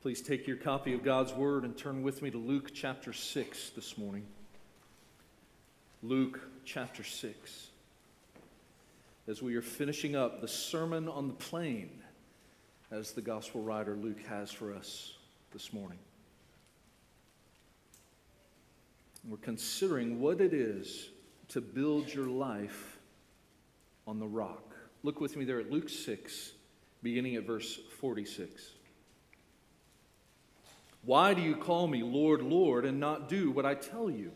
Please 0.00 0.22
take 0.22 0.46
your 0.46 0.56
copy 0.56 0.94
of 0.94 1.02
God's 1.02 1.32
Word 1.32 1.64
and 1.64 1.76
turn 1.76 2.04
with 2.04 2.22
me 2.22 2.30
to 2.30 2.38
Luke 2.38 2.70
chapter 2.72 3.12
6 3.12 3.70
this 3.70 3.98
morning. 3.98 4.24
Luke 6.04 6.38
chapter 6.64 7.02
6. 7.02 7.66
As 9.26 9.42
we 9.42 9.56
are 9.56 9.62
finishing 9.62 10.14
up 10.14 10.40
the 10.40 10.46
Sermon 10.46 11.08
on 11.08 11.26
the 11.26 11.34
Plain, 11.34 11.90
as 12.92 13.10
the 13.10 13.20
Gospel 13.20 13.60
writer 13.60 13.96
Luke 13.96 14.22
has 14.28 14.52
for 14.52 14.72
us 14.72 15.14
this 15.52 15.72
morning. 15.72 15.98
We're 19.28 19.38
considering 19.38 20.20
what 20.20 20.40
it 20.40 20.54
is 20.54 21.08
to 21.48 21.60
build 21.60 22.14
your 22.14 22.28
life 22.28 22.98
on 24.06 24.20
the 24.20 24.28
rock. 24.28 24.76
Look 25.02 25.20
with 25.20 25.36
me 25.36 25.44
there 25.44 25.58
at 25.58 25.72
Luke 25.72 25.88
6, 25.88 26.52
beginning 27.02 27.34
at 27.34 27.42
verse 27.42 27.80
46. 27.98 28.77
Why 31.08 31.32
do 31.32 31.40
you 31.40 31.56
call 31.56 31.86
me 31.86 32.02
Lord, 32.02 32.42
Lord, 32.42 32.84
and 32.84 33.00
not 33.00 33.30
do 33.30 33.50
what 33.50 33.64
I 33.64 33.74
tell 33.74 34.10
you? 34.10 34.30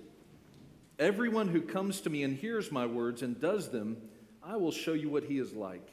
Everyone 0.99 1.49
who 1.49 1.61
comes 1.61 2.01
to 2.01 2.09
me 2.09 2.23
and 2.23 2.35
hears 2.35 2.73
my 2.73 2.87
words 2.87 3.21
and 3.21 3.39
does 3.39 3.69
them, 3.69 3.99
I 4.43 4.57
will 4.57 4.73
show 4.73 4.95
you 4.95 5.11
what 5.11 5.25
he 5.25 5.37
is 5.37 5.53
like. 5.53 5.87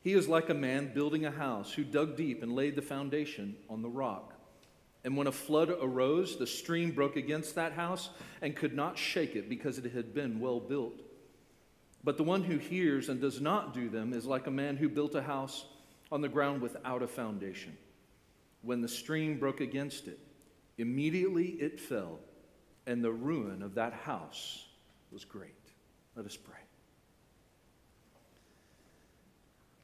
He 0.00 0.14
is 0.14 0.28
like 0.28 0.48
a 0.48 0.54
man 0.54 0.94
building 0.94 1.26
a 1.26 1.30
house 1.30 1.74
who 1.74 1.84
dug 1.84 2.16
deep 2.16 2.42
and 2.42 2.54
laid 2.54 2.74
the 2.74 2.80
foundation 2.80 3.54
on 3.68 3.82
the 3.82 3.90
rock. 3.90 4.32
And 5.04 5.14
when 5.14 5.26
a 5.26 5.30
flood 5.30 5.68
arose, 5.68 6.38
the 6.38 6.46
stream 6.46 6.92
broke 6.92 7.16
against 7.16 7.56
that 7.56 7.74
house 7.74 8.08
and 8.40 8.56
could 8.56 8.74
not 8.74 8.96
shake 8.96 9.36
it 9.36 9.46
because 9.46 9.76
it 9.76 9.92
had 9.92 10.14
been 10.14 10.40
well 10.40 10.58
built. 10.58 11.02
But 12.02 12.16
the 12.16 12.24
one 12.24 12.44
who 12.44 12.56
hears 12.56 13.10
and 13.10 13.20
does 13.20 13.42
not 13.42 13.74
do 13.74 13.90
them 13.90 14.14
is 14.14 14.24
like 14.24 14.46
a 14.46 14.50
man 14.50 14.78
who 14.78 14.88
built 14.88 15.14
a 15.14 15.20
house 15.20 15.66
on 16.10 16.22
the 16.22 16.30
ground 16.30 16.62
without 16.62 17.02
a 17.02 17.06
foundation. 17.06 17.76
When 18.62 18.80
the 18.80 18.88
stream 18.88 19.38
broke 19.38 19.60
against 19.60 20.08
it, 20.08 20.18
immediately 20.78 21.48
it 21.60 21.80
fell, 21.80 22.20
and 22.86 23.02
the 23.02 23.12
ruin 23.12 23.62
of 23.62 23.74
that 23.74 23.92
house 23.92 24.66
was 25.10 25.24
great. 25.24 25.52
Let 26.16 26.26
us 26.26 26.36
pray. 26.36 26.56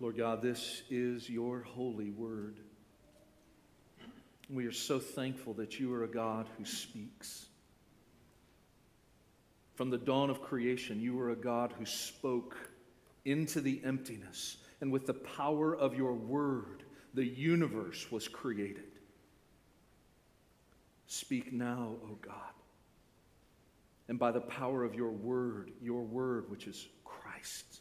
Lord 0.00 0.16
God, 0.16 0.42
this 0.42 0.82
is 0.90 1.28
your 1.28 1.62
holy 1.62 2.10
word. 2.10 2.60
We 4.48 4.64
are 4.66 4.72
so 4.72 5.00
thankful 5.00 5.54
that 5.54 5.80
you 5.80 5.92
are 5.92 6.04
a 6.04 6.08
God 6.08 6.48
who 6.56 6.64
speaks. 6.64 7.46
From 9.74 9.90
the 9.90 9.98
dawn 9.98 10.30
of 10.30 10.40
creation, 10.40 11.00
you 11.00 11.18
are 11.20 11.30
a 11.30 11.36
God 11.36 11.74
who 11.78 11.84
spoke 11.84 12.56
into 13.24 13.60
the 13.60 13.80
emptiness, 13.84 14.58
and 14.80 14.90
with 14.90 15.06
the 15.06 15.14
power 15.14 15.76
of 15.76 15.94
your 15.94 16.14
word, 16.14 16.84
the 17.18 17.26
universe 17.26 18.12
was 18.12 18.28
created. 18.28 18.84
Speak 21.08 21.52
now, 21.52 21.96
O 22.04 22.16
God. 22.22 22.54
And 24.06 24.20
by 24.20 24.30
the 24.30 24.42
power 24.42 24.84
of 24.84 24.94
your 24.94 25.10
word, 25.10 25.72
your 25.82 26.02
word, 26.02 26.48
which 26.48 26.68
is 26.68 26.86
Christ, 27.04 27.80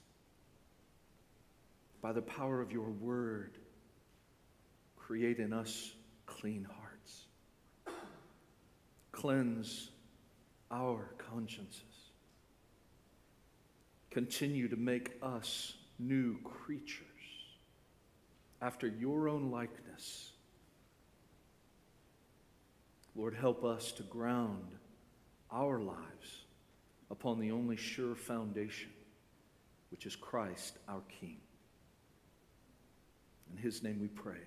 by 2.02 2.14
the 2.14 2.22
power 2.24 2.62
of 2.62 2.72
your 2.72 2.90
word, 2.90 3.60
create 4.96 5.38
in 5.38 5.54
us 5.54 5.94
clean 6.26 6.68
hearts. 6.80 7.26
Cleanse 9.12 9.92
our 10.72 11.12
consciences. 11.20 11.84
Continue 14.10 14.68
to 14.68 14.78
make 14.78 15.12
us 15.22 15.76
new 16.00 16.40
creatures 16.40 17.07
after 18.62 18.88
your 18.88 19.30
own 19.30 19.52
likeness. 19.52 20.32
Lord, 23.16 23.34
help 23.34 23.64
us 23.64 23.92
to 23.94 24.04
ground 24.04 24.76
our 25.52 25.80
lives 25.80 26.46
upon 27.10 27.40
the 27.40 27.52
only 27.52 27.76
sure 27.76 28.16
foundation, 28.16 28.90
which 29.92 30.06
is 30.06 30.16
Christ 30.16 30.78
our 30.88 31.02
King. 31.20 31.38
In 33.52 33.58
his 33.58 33.82
name 33.82 34.00
we 34.00 34.08
pray. 34.08 34.42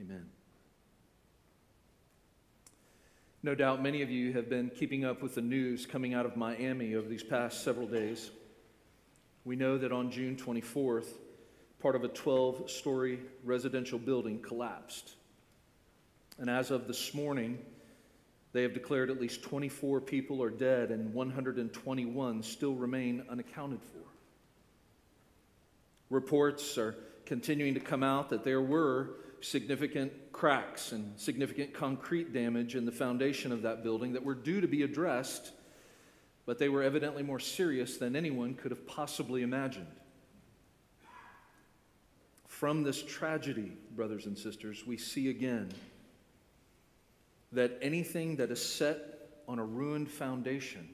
Amen. 0.00 0.26
No 3.44 3.54
doubt 3.54 3.82
many 3.82 4.02
of 4.02 4.10
you 4.10 4.32
have 4.32 4.48
been 4.48 4.70
keeping 4.70 5.04
up 5.04 5.20
with 5.20 5.34
the 5.34 5.40
news 5.40 5.84
coming 5.84 6.14
out 6.14 6.26
of 6.26 6.36
Miami 6.36 6.94
over 6.94 7.08
these 7.08 7.24
past 7.24 7.64
several 7.64 7.86
days. 7.86 8.30
We 9.44 9.56
know 9.56 9.78
that 9.78 9.90
on 9.90 10.12
June 10.12 10.36
24th, 10.36 11.08
part 11.82 11.96
of 11.96 12.04
a 12.04 12.08
12 12.08 12.70
story 12.70 13.18
residential 13.42 13.98
building 13.98 14.40
collapsed. 14.40 15.16
And 16.38 16.48
as 16.48 16.70
of 16.70 16.86
this 16.86 17.12
morning, 17.12 17.58
they 18.52 18.62
have 18.62 18.72
declared 18.72 19.10
at 19.10 19.20
least 19.20 19.42
24 19.42 20.00
people 20.00 20.42
are 20.42 20.50
dead 20.50 20.90
and 20.90 21.12
121 21.12 22.42
still 22.44 22.74
remain 22.74 23.24
unaccounted 23.28 23.82
for. 23.82 23.98
Reports 26.08 26.78
are 26.78 26.94
continuing 27.26 27.74
to 27.74 27.80
come 27.80 28.04
out 28.04 28.30
that 28.30 28.44
there 28.44 28.60
were 28.60 29.16
significant 29.40 30.12
cracks 30.32 30.92
and 30.92 31.18
significant 31.18 31.74
concrete 31.74 32.32
damage 32.32 32.76
in 32.76 32.84
the 32.84 32.92
foundation 32.92 33.50
of 33.50 33.62
that 33.62 33.82
building 33.82 34.12
that 34.12 34.24
were 34.24 34.34
due 34.34 34.60
to 34.60 34.68
be 34.68 34.82
addressed, 34.82 35.50
but 36.46 36.58
they 36.58 36.68
were 36.68 36.82
evidently 36.82 37.24
more 37.24 37.40
serious 37.40 37.96
than 37.96 38.14
anyone 38.14 38.54
could 38.54 38.70
have 38.70 38.86
possibly 38.86 39.42
imagined. 39.42 39.86
From 42.62 42.84
this 42.84 43.02
tragedy, 43.02 43.72
brothers 43.96 44.26
and 44.26 44.38
sisters, 44.38 44.86
we 44.86 44.96
see 44.96 45.30
again 45.30 45.68
that 47.50 47.76
anything 47.82 48.36
that 48.36 48.52
is 48.52 48.64
set 48.64 49.00
on 49.48 49.58
a 49.58 49.64
ruined 49.64 50.08
foundation 50.08 50.88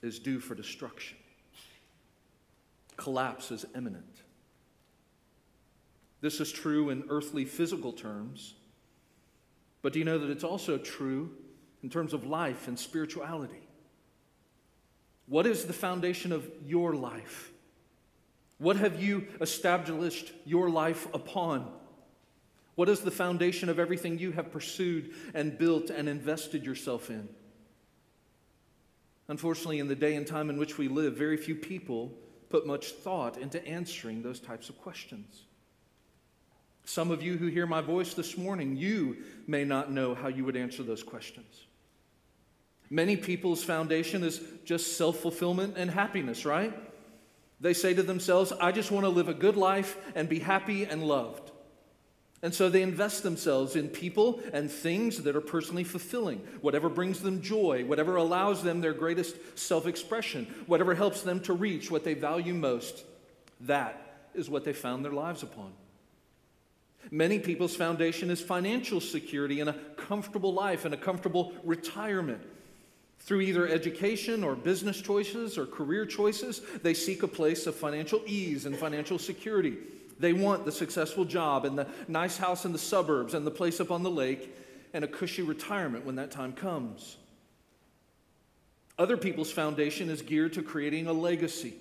is 0.00 0.20
due 0.20 0.38
for 0.38 0.54
destruction. 0.54 1.16
Collapse 2.96 3.50
is 3.50 3.66
imminent. 3.74 4.22
This 6.20 6.38
is 6.38 6.52
true 6.52 6.90
in 6.90 7.02
earthly 7.10 7.44
physical 7.44 7.92
terms, 7.92 8.54
but 9.82 9.92
do 9.92 9.98
you 9.98 10.04
know 10.04 10.18
that 10.18 10.30
it's 10.30 10.44
also 10.44 10.78
true 10.78 11.32
in 11.82 11.90
terms 11.90 12.12
of 12.12 12.24
life 12.24 12.68
and 12.68 12.78
spirituality? 12.78 13.66
What 15.26 15.48
is 15.48 15.64
the 15.64 15.72
foundation 15.72 16.30
of 16.30 16.48
your 16.64 16.94
life? 16.94 17.50
What 18.58 18.76
have 18.76 19.00
you 19.02 19.26
established 19.40 20.32
your 20.44 20.68
life 20.68 21.06
upon? 21.14 21.70
What 22.74 22.88
is 22.88 23.00
the 23.00 23.10
foundation 23.10 23.68
of 23.68 23.78
everything 23.78 24.18
you 24.18 24.32
have 24.32 24.52
pursued 24.52 25.12
and 25.34 25.56
built 25.56 25.90
and 25.90 26.08
invested 26.08 26.64
yourself 26.64 27.10
in? 27.10 27.28
Unfortunately, 29.28 29.78
in 29.78 29.88
the 29.88 29.94
day 29.94 30.14
and 30.16 30.26
time 30.26 30.50
in 30.50 30.58
which 30.58 30.78
we 30.78 30.88
live, 30.88 31.14
very 31.14 31.36
few 31.36 31.54
people 31.54 32.12
put 32.48 32.66
much 32.66 32.92
thought 32.92 33.36
into 33.36 33.64
answering 33.66 34.22
those 34.22 34.40
types 34.40 34.68
of 34.68 34.78
questions. 34.80 35.42
Some 36.84 37.10
of 37.10 37.22
you 37.22 37.36
who 37.36 37.48
hear 37.48 37.66
my 37.66 37.82
voice 37.82 38.14
this 38.14 38.38
morning, 38.38 38.74
you 38.74 39.18
may 39.46 39.64
not 39.64 39.92
know 39.92 40.14
how 40.14 40.28
you 40.28 40.44
would 40.46 40.56
answer 40.56 40.82
those 40.82 41.02
questions. 41.02 41.66
Many 42.90 43.16
people's 43.16 43.62
foundation 43.62 44.24
is 44.24 44.40
just 44.64 44.96
self 44.96 45.18
fulfillment 45.18 45.74
and 45.76 45.90
happiness, 45.90 46.46
right? 46.46 46.72
They 47.60 47.74
say 47.74 47.94
to 47.94 48.02
themselves, 48.02 48.52
I 48.52 48.72
just 48.72 48.90
want 48.90 49.04
to 49.04 49.10
live 49.10 49.28
a 49.28 49.34
good 49.34 49.56
life 49.56 49.96
and 50.14 50.28
be 50.28 50.38
happy 50.38 50.84
and 50.84 51.02
loved. 51.02 51.50
And 52.40 52.54
so 52.54 52.68
they 52.68 52.82
invest 52.82 53.24
themselves 53.24 53.74
in 53.74 53.88
people 53.88 54.40
and 54.52 54.70
things 54.70 55.24
that 55.24 55.34
are 55.34 55.40
personally 55.40 55.82
fulfilling, 55.82 56.38
whatever 56.60 56.88
brings 56.88 57.20
them 57.20 57.42
joy, 57.42 57.84
whatever 57.84 58.14
allows 58.14 58.62
them 58.62 58.80
their 58.80 58.92
greatest 58.92 59.58
self 59.58 59.86
expression, 59.86 60.46
whatever 60.66 60.94
helps 60.94 61.22
them 61.22 61.40
to 61.40 61.52
reach 61.52 61.90
what 61.90 62.04
they 62.04 62.14
value 62.14 62.54
most. 62.54 63.04
That 63.62 64.28
is 64.34 64.48
what 64.48 64.64
they 64.64 64.72
found 64.72 65.04
their 65.04 65.12
lives 65.12 65.42
upon. 65.42 65.72
Many 67.10 67.40
people's 67.40 67.74
foundation 67.74 68.30
is 68.30 68.40
financial 68.40 69.00
security 69.00 69.60
and 69.60 69.70
a 69.70 69.76
comfortable 69.96 70.52
life 70.52 70.84
and 70.84 70.94
a 70.94 70.98
comfortable 70.98 71.54
retirement. 71.64 72.42
Through 73.28 73.42
either 73.42 73.68
education 73.68 74.42
or 74.42 74.54
business 74.54 75.02
choices 75.02 75.58
or 75.58 75.66
career 75.66 76.06
choices, 76.06 76.62
they 76.82 76.94
seek 76.94 77.22
a 77.22 77.28
place 77.28 77.66
of 77.66 77.74
financial 77.74 78.22
ease 78.24 78.64
and 78.64 78.74
financial 78.74 79.18
security. 79.18 79.76
They 80.18 80.32
want 80.32 80.64
the 80.64 80.72
successful 80.72 81.26
job 81.26 81.66
and 81.66 81.78
the 81.78 81.86
nice 82.08 82.38
house 82.38 82.64
in 82.64 82.72
the 82.72 82.78
suburbs 82.78 83.34
and 83.34 83.46
the 83.46 83.50
place 83.50 83.80
up 83.80 83.90
on 83.90 84.02
the 84.02 84.10
lake 84.10 84.56
and 84.94 85.04
a 85.04 85.06
cushy 85.06 85.42
retirement 85.42 86.06
when 86.06 86.16
that 86.16 86.30
time 86.30 86.54
comes. 86.54 87.18
Other 88.98 89.18
people's 89.18 89.52
foundation 89.52 90.08
is 90.08 90.22
geared 90.22 90.54
to 90.54 90.62
creating 90.62 91.06
a 91.06 91.12
legacy 91.12 91.74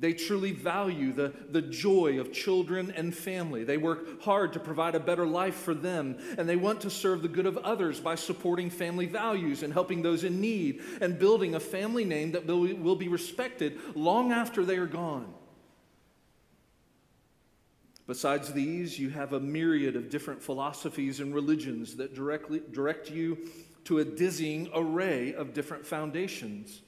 they 0.00 0.12
truly 0.12 0.52
value 0.52 1.12
the, 1.12 1.32
the 1.50 1.62
joy 1.62 2.20
of 2.20 2.32
children 2.32 2.92
and 2.92 3.14
family. 3.14 3.64
They 3.64 3.78
work 3.78 4.22
hard 4.22 4.52
to 4.52 4.60
provide 4.60 4.94
a 4.94 5.00
better 5.00 5.26
life 5.26 5.56
for 5.56 5.74
them, 5.74 6.18
and 6.38 6.48
they 6.48 6.54
want 6.54 6.82
to 6.82 6.90
serve 6.90 7.22
the 7.22 7.28
good 7.28 7.46
of 7.46 7.58
others 7.58 7.98
by 7.98 8.14
supporting 8.14 8.70
family 8.70 9.06
values 9.06 9.64
and 9.64 9.72
helping 9.72 10.02
those 10.02 10.22
in 10.22 10.40
need 10.40 10.82
and 11.00 11.18
building 11.18 11.56
a 11.56 11.60
family 11.60 12.04
name 12.04 12.32
that 12.32 12.46
will, 12.46 12.72
will 12.76 12.96
be 12.96 13.08
respected 13.08 13.78
long 13.96 14.30
after 14.30 14.64
they 14.64 14.76
are 14.76 14.86
gone. 14.86 15.34
Besides 18.06 18.52
these, 18.52 18.98
you 18.98 19.10
have 19.10 19.32
a 19.32 19.40
myriad 19.40 19.96
of 19.96 20.10
different 20.10 20.40
philosophies 20.40 21.20
and 21.20 21.34
religions 21.34 21.96
that 21.96 22.14
directly 22.14 22.62
direct 22.72 23.10
you 23.10 23.36
to 23.84 23.98
a 23.98 24.04
dizzying 24.04 24.70
array 24.74 25.34
of 25.34 25.52
different 25.52 25.84
foundations. 25.84 26.82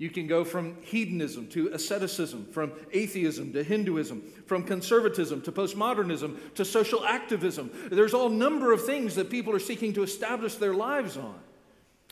You 0.00 0.08
can 0.08 0.26
go 0.26 0.44
from 0.44 0.78
hedonism 0.80 1.46
to 1.48 1.68
asceticism, 1.74 2.46
from 2.52 2.72
atheism 2.90 3.52
to 3.52 3.62
Hinduism, 3.62 4.22
from 4.46 4.64
conservatism 4.64 5.42
to 5.42 5.52
postmodernism 5.52 6.54
to 6.54 6.64
social 6.64 7.04
activism. 7.04 7.70
There's 7.90 8.14
all 8.14 8.30
number 8.30 8.72
of 8.72 8.86
things 8.86 9.14
that 9.16 9.28
people 9.28 9.54
are 9.54 9.58
seeking 9.58 9.92
to 9.92 10.02
establish 10.02 10.54
their 10.54 10.72
lives 10.72 11.18
on. 11.18 11.38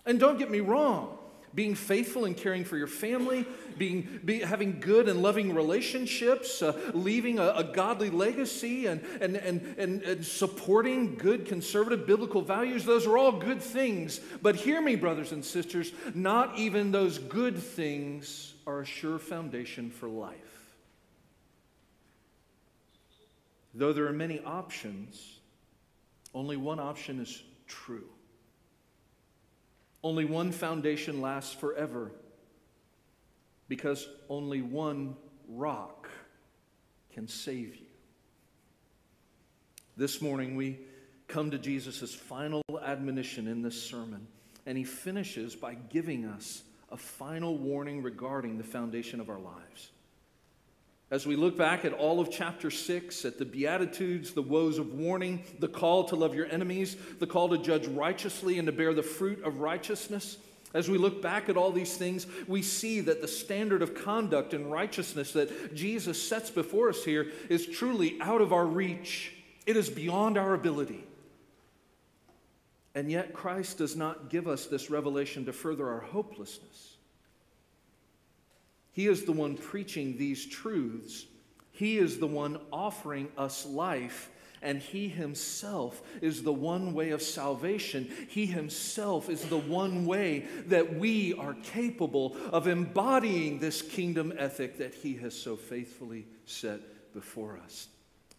And 0.04 0.20
don't 0.20 0.38
get 0.38 0.50
me 0.50 0.60
wrong, 0.60 1.17
being 1.54 1.74
faithful 1.74 2.24
and 2.24 2.36
caring 2.36 2.64
for 2.64 2.76
your 2.76 2.86
family, 2.86 3.46
being, 3.76 4.20
be, 4.24 4.40
having 4.40 4.80
good 4.80 5.08
and 5.08 5.22
loving 5.22 5.54
relationships, 5.54 6.62
uh, 6.62 6.78
leaving 6.92 7.38
a, 7.38 7.48
a, 7.56 7.64
godly 7.64 8.10
legacy, 8.10 8.86
and, 8.86 9.02
and, 9.20 9.36
and, 9.36 9.74
and, 9.78 10.02
and 10.02 10.24
supporting 10.24 11.14
good 11.14 11.46
conservative 11.46 12.06
biblical 12.06 12.42
values, 12.42 12.84
those 12.84 13.06
are 13.06 13.16
all 13.16 13.32
good 13.32 13.62
things. 13.62 14.20
But 14.42 14.56
hear 14.56 14.80
me, 14.80 14.96
brothers 14.96 15.32
and 15.32 15.44
sisters, 15.44 15.92
not 16.14 16.58
even 16.58 16.92
those 16.92 17.18
good 17.18 17.58
things 17.58 18.54
are 18.66 18.80
a 18.80 18.86
sure 18.86 19.18
foundation 19.18 19.90
for 19.90 20.08
life. 20.08 20.36
Though 23.74 23.92
there 23.92 24.06
are 24.06 24.12
many 24.12 24.40
options, 24.40 25.38
only 26.34 26.56
one 26.56 26.80
option 26.80 27.20
is 27.20 27.42
true. 27.66 28.08
Only 30.02 30.24
one 30.24 30.52
foundation 30.52 31.20
lasts 31.20 31.52
forever 31.52 32.12
because 33.68 34.08
only 34.28 34.62
one 34.62 35.16
rock 35.48 36.08
can 37.12 37.28
save 37.28 37.76
you. 37.76 37.86
This 39.96 40.22
morning, 40.22 40.54
we 40.54 40.78
come 41.26 41.50
to 41.50 41.58
Jesus' 41.58 42.14
final 42.14 42.62
admonition 42.82 43.48
in 43.48 43.62
this 43.62 43.80
sermon, 43.82 44.26
and 44.64 44.78
he 44.78 44.84
finishes 44.84 45.56
by 45.56 45.74
giving 45.74 46.24
us 46.24 46.62
a 46.90 46.96
final 46.96 47.58
warning 47.58 48.02
regarding 48.02 48.56
the 48.56 48.64
foundation 48.64 49.20
of 49.20 49.28
our 49.28 49.38
lives. 49.38 49.90
As 51.10 51.26
we 51.26 51.36
look 51.36 51.56
back 51.56 51.84
at 51.84 51.94
all 51.94 52.20
of 52.20 52.30
chapter 52.30 52.70
6, 52.70 53.24
at 53.24 53.38
the 53.38 53.46
Beatitudes, 53.46 54.32
the 54.32 54.42
woes 54.42 54.78
of 54.78 54.92
warning, 54.92 55.42
the 55.58 55.68
call 55.68 56.04
to 56.04 56.16
love 56.16 56.34
your 56.34 56.46
enemies, 56.46 56.96
the 57.18 57.26
call 57.26 57.48
to 57.48 57.58
judge 57.58 57.86
righteously 57.86 58.58
and 58.58 58.66
to 58.66 58.72
bear 58.72 58.92
the 58.92 59.02
fruit 59.02 59.42
of 59.42 59.60
righteousness, 59.60 60.36
as 60.74 60.88
we 60.88 60.98
look 60.98 61.22
back 61.22 61.48
at 61.48 61.56
all 61.56 61.72
these 61.72 61.96
things, 61.96 62.26
we 62.46 62.60
see 62.60 63.00
that 63.00 63.22
the 63.22 63.28
standard 63.28 63.80
of 63.80 63.94
conduct 63.94 64.52
and 64.52 64.70
righteousness 64.70 65.32
that 65.32 65.74
Jesus 65.74 66.22
sets 66.22 66.50
before 66.50 66.90
us 66.90 67.04
here 67.04 67.32
is 67.48 67.66
truly 67.66 68.18
out 68.20 68.42
of 68.42 68.52
our 68.52 68.66
reach. 68.66 69.32
It 69.66 69.76
is 69.76 69.88
beyond 69.88 70.36
our 70.36 70.52
ability. 70.52 71.04
And 72.94 73.10
yet, 73.10 73.32
Christ 73.32 73.78
does 73.78 73.96
not 73.96 74.28
give 74.28 74.46
us 74.46 74.66
this 74.66 74.90
revelation 74.90 75.46
to 75.46 75.52
further 75.52 75.88
our 75.88 76.00
hopelessness. 76.00 76.97
He 78.98 79.06
is 79.06 79.22
the 79.22 79.30
one 79.30 79.54
preaching 79.56 80.16
these 80.18 80.44
truths. 80.44 81.24
He 81.70 81.98
is 81.98 82.18
the 82.18 82.26
one 82.26 82.58
offering 82.72 83.28
us 83.38 83.64
life, 83.64 84.28
and 84.60 84.82
He 84.82 85.06
Himself 85.06 86.02
is 86.20 86.42
the 86.42 86.52
one 86.52 86.94
way 86.94 87.10
of 87.10 87.22
salvation. 87.22 88.10
He 88.28 88.44
Himself 88.44 89.30
is 89.30 89.44
the 89.44 89.56
one 89.56 90.04
way 90.04 90.46
that 90.66 90.98
we 90.98 91.32
are 91.34 91.54
capable 91.62 92.36
of 92.50 92.66
embodying 92.66 93.60
this 93.60 93.82
kingdom 93.82 94.32
ethic 94.36 94.78
that 94.78 94.96
He 94.96 95.14
has 95.18 95.32
so 95.32 95.54
faithfully 95.54 96.26
set 96.44 96.80
before 97.14 97.56
us. 97.64 97.86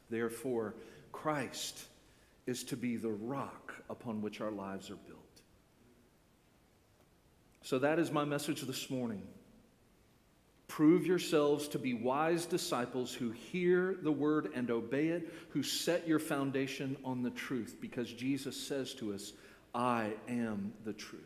Therefore, 0.10 0.76
Christ 1.14 1.86
is 2.48 2.66
to 2.66 2.76
be 2.76 2.98
the 2.98 3.08
rock 3.08 3.76
upon 3.90 4.22
which 4.22 4.42
our 4.42 4.52
lives 4.52 4.90
are 4.90 4.98
built. 5.08 5.20
So, 7.62 7.80
that 7.80 7.98
is 7.98 8.12
my 8.12 8.26
message 8.26 8.60
this 8.64 8.90
morning. 8.90 9.26
Prove 10.70 11.08
yourselves 11.08 11.68
to 11.70 11.80
be 11.80 11.96
wise 11.96 12.46
disciples 12.46 13.12
who 13.12 13.32
hear 13.32 13.98
the 14.04 14.12
word 14.12 14.52
and 14.54 14.70
obey 14.70 15.08
it, 15.08 15.34
who 15.50 15.64
set 15.64 16.08
your 16.08 16.20
foundation 16.20 16.96
on 17.04 17.24
the 17.24 17.32
truth, 17.32 17.78
because 17.82 18.14
Jesus 18.14 18.56
says 18.56 18.94
to 18.94 19.12
us, 19.12 19.34
I 19.74 20.12
am 20.28 20.72
the 20.86 20.94
truth. 20.94 21.24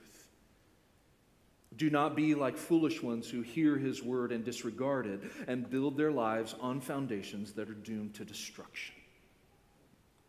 Do 1.75 1.89
not 1.89 2.15
be 2.15 2.35
like 2.35 2.55
foolish 2.55 3.03
ones 3.03 3.29
who 3.29 3.41
hear 3.41 3.77
his 3.77 4.01
word 4.01 4.31
and 4.31 4.45
disregard 4.45 5.07
it 5.07 5.19
and 5.45 5.69
build 5.69 5.97
their 5.97 6.11
lives 6.11 6.55
on 6.61 6.79
foundations 6.79 7.51
that 7.53 7.69
are 7.69 7.73
doomed 7.73 8.13
to 8.15 8.25
destruction. 8.25 8.95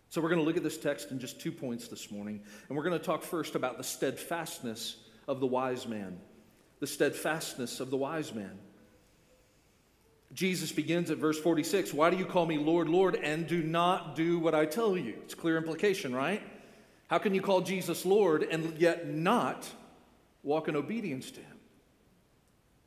So, 0.09 0.21
we're 0.21 0.29
going 0.29 0.41
to 0.41 0.45
look 0.45 0.57
at 0.57 0.65
this 0.65 0.79
text 0.79 1.13
in 1.13 1.21
just 1.21 1.41
two 1.41 1.53
points 1.53 1.87
this 1.87 2.11
morning, 2.11 2.41
and 2.69 2.77
we're 2.77 2.85
going 2.85 2.99
to 2.99 3.05
talk 3.05 3.23
first 3.23 3.55
about 3.55 3.79
the 3.79 3.85
steadfastness 3.85 4.97
of 5.29 5.39
the 5.39 5.47
wise 5.47 5.87
man. 5.87 6.19
The 6.81 6.87
steadfastness 6.89 7.79
of 7.79 7.91
the 7.91 7.97
wise 7.97 8.35
man. 8.35 8.59
Jesus 10.35 10.73
begins 10.73 11.13
at 11.13 11.19
verse 11.19 11.39
46 11.39 11.95
Why 11.95 12.11
do 12.11 12.17
you 12.17 12.27
call 12.27 12.45
me 12.45 12.59
Lord, 12.59 12.89
Lord, 12.89 13.15
and 13.17 13.47
do 13.47 13.63
not 13.63 14.17
do 14.17 14.39
what 14.39 14.55
I 14.55 14.67
tell 14.67 14.97
you? 14.97 15.15
It's 15.23 15.35
clear 15.35 15.57
implication, 15.57 16.15
right? 16.15 16.43
How 17.07 17.19
can 17.19 17.35
you 17.35 17.41
call 17.41 17.61
Jesus 17.61 18.05
Lord 18.05 18.43
and 18.43 18.77
yet 18.79 19.09
not 19.09 19.69
walk 20.43 20.69
in 20.69 20.75
obedience 20.75 21.31
to 21.31 21.41
him? 21.41 21.59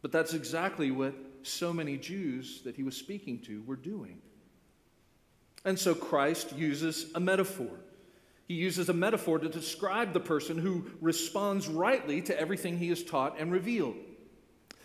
But 0.02 0.12
that's 0.12 0.34
exactly 0.34 0.92
what 0.92 1.16
so 1.44 1.72
many 1.72 1.98
Jews 1.98 2.62
that 2.64 2.76
he 2.76 2.84
was 2.84 2.98
speaking 2.98 3.40
to 3.44 3.64
were 3.66 3.76
doing. 3.76 4.20
And 5.64 5.80
so 5.80 5.96
Christ 5.96 6.56
uses 6.56 7.12
a 7.16 7.20
metaphor. 7.20 7.80
He 8.48 8.56
uses 8.56 8.90
a 8.90 8.94
metaphor 8.94 9.40
to 9.40 9.50
describe 9.50 10.14
the 10.14 10.20
person 10.20 10.58
who 10.58 10.86
responds 11.02 11.68
rightly 11.68 12.22
to 12.24 12.40
everything 12.40 12.78
he 12.78 12.90
is 12.90 13.04
taught 13.04 13.40
and 13.40 13.52
revealed. 13.52 13.96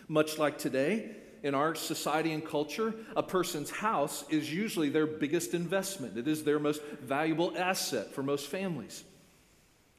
Much 0.09 0.38
like 0.38 0.59
today, 0.59 1.17
in 1.43 1.55
our 1.55 1.75
society 1.75 2.33
and 2.33 2.44
culture, 2.44 2.94
a 3.17 3.23
person's 3.23 3.71
house 3.71 4.25
is 4.31 4.53
usually 4.53 4.89
their 4.89 5.06
biggest 5.06 5.55
investment. 5.55 6.17
It 6.17 6.29
is 6.29 6.44
their 6.44 6.59
most 6.59 6.83
valuable 7.00 7.53
asset 7.56 8.12
for 8.12 8.23
most 8.23 8.49
families. 8.49 9.03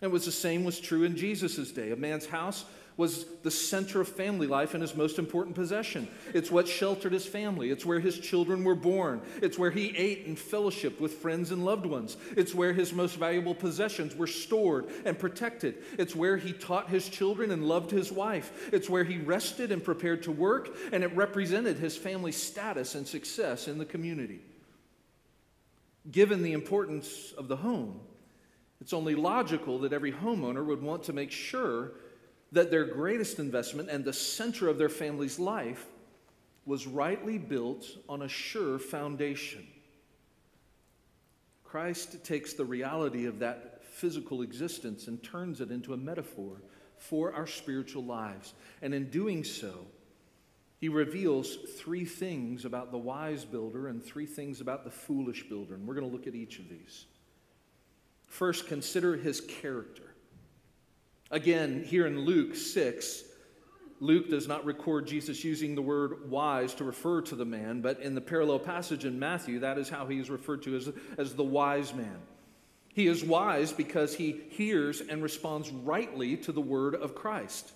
And 0.01 0.10
it 0.10 0.13
was 0.13 0.25
the 0.25 0.31
same 0.31 0.63
was 0.63 0.80
true 0.80 1.04
in 1.04 1.18
Jesus' 1.18 1.72
day. 1.72 1.92
A 1.92 1.95
man's 1.95 2.25
house 2.25 2.66
was 2.95 3.25
the 3.42 3.51
center 3.51 4.01
of 4.01 4.07
family 4.07 4.48
life 4.48 4.74
and 4.74 4.81
his 4.81 4.95
most 4.95 5.18
important 5.18 5.56
possession. 5.56 6.07
It's 6.34 6.51
what 6.51 6.68
sheltered 6.68 7.13
his 7.13 7.25
family. 7.25 7.72
It's 7.72 7.86
where 7.86 8.00
his 8.00 8.19
children 8.19 8.63
were 8.63 8.75
born. 8.75 9.22
It's 9.42 9.57
where 9.57 9.72
he 9.72 9.95
ate 9.98 10.28
and 10.28 10.38
fellowshiped 10.38 11.00
with 11.00 11.13
friends 11.13 11.51
and 11.51 11.66
loved 11.66 11.86
ones. 11.86 12.18
It's 12.38 12.54
where 12.54 12.74
his 12.74 12.94
most 12.94 13.15
valuable 13.15 13.56
possessions 13.56 14.15
were 14.15 14.27
stored 14.27 14.86
and 15.06 15.17
protected. 15.17 15.84
It's 15.98 16.15
where 16.15 16.38
he 16.38 16.53
taught 16.53 16.89
his 16.89 17.10
children 17.10 17.51
and 17.51 17.67
loved 17.67 17.91
his 17.91 18.12
wife. 18.12 18.70
It's 18.72 18.89
where 18.89 19.03
he 19.03 19.17
rested 19.17 19.72
and 19.72 19.84
prepared 19.84 20.24
to 20.24 20.32
work, 20.32 20.75
and 20.91 21.03
it 21.03 21.15
represented 21.15 21.77
his 21.77 21.98
family's 21.98 22.41
status 22.41 22.96
and 22.96 23.08
success 23.08 23.67
in 23.67 23.77
the 23.77 23.86
community. 23.86 24.41
Given 26.12 26.44
the 26.44 26.53
importance 26.53 27.34
of 27.38 27.48
the 27.48 27.56
home, 27.56 28.00
it's 28.82 28.94
only 28.94 29.15
logical 29.15 29.79
that 29.79 29.94
every 29.94 30.12
homeowner 30.12 30.65
would 30.65 30.82
want 30.82 31.03
to 31.03 31.13
make 31.13 31.32
sure 31.32 31.94
that 32.53 32.72
their 32.72 32.86
greatest 32.86 33.39
investment 33.39 33.89
and 33.89 34.05
the 34.05 34.13
center 34.13 34.69
of 34.69 34.77
their 34.77 34.89
family's 34.89 35.39
life 35.39 35.86
was 36.65 36.88
rightly 36.88 37.38
built 37.38 37.86
on 38.07 38.22
a 38.22 38.27
sure 38.27 38.79
foundation. 38.79 39.67
Christ 41.63 42.24
takes 42.24 42.53
the 42.53 42.63
reality 42.63 43.25
of 43.25 43.39
that 43.39 43.83
physical 43.83 44.43
existence 44.43 45.07
and 45.07 45.22
turns 45.24 45.62
it 45.62 45.72
into 45.72 45.93
a 45.93 45.98
metaphor 45.98 46.62
for 46.98 47.33
our 47.33 47.48
spiritual 47.48 48.03
lives. 48.03 48.53
And 48.83 48.93
in 48.93 49.10
doing 49.10 49.43
so, 49.43 49.88
he 50.79 50.89
reveals 50.89 51.55
three 51.77 52.05
things 52.05 52.65
about 52.65 52.91
the 52.91 52.98
wise 52.98 53.45
builder 53.45 53.88
and 53.88 54.03
three 54.03 54.27
things 54.27 54.62
about 54.62 54.83
the 54.83 54.91
foolish 54.91 55.50
builder. 55.50 55.74
And 55.74 55.88
we're 55.88 55.95
going 55.95 56.07
to 56.07 56.15
look 56.15 56.27
at 56.27 56.36
each 56.36 56.60
of 56.60 56.69
these. 56.69 57.05
First, 58.27 58.67
consider 58.67 59.15
his 59.15 59.41
character. 59.41 60.12
Again, 61.32 61.84
here 61.84 62.06
in 62.06 62.20
Luke 62.20 62.56
6, 62.56 63.24
Luke 64.00 64.30
does 64.30 64.48
not 64.48 64.65
record 64.65 65.08
Jesus 65.08 65.44
using 65.44 65.75
the 65.75 65.82
word 65.82 66.30
wise 66.30 66.74
to 66.75 66.84
refer 66.84 67.22
to 67.22 67.36
the 67.36 67.46
man, 67.46 67.82
but 67.82 68.01
in 68.01 68.15
the 68.15 68.22
parallel 68.22 68.60
passage 68.60 69.06
in 69.06 69.18
Matthew, 69.18 69.60
that 69.60 69.77
is 69.77 69.89
how 69.89 70.08
he 70.08 70.20
is 70.20 70.30
referred 70.30 70.63
to 70.63 70.75
as, 70.75 70.92
as 71.18 71.36
the 71.36 71.44
wise 71.44 71.94
man. 71.94 72.20
He 72.89 73.08
is 73.08 73.24
wise 73.24 73.72
because 73.72 74.15
he 74.15 74.42
hears 74.50 75.01
and 75.01 75.24
responds 75.24 75.72
rightly 75.72 76.38
to 76.38 76.51
the 76.51 76.62
word 76.62 76.96
of 76.96 77.15
Christ. 77.15 77.72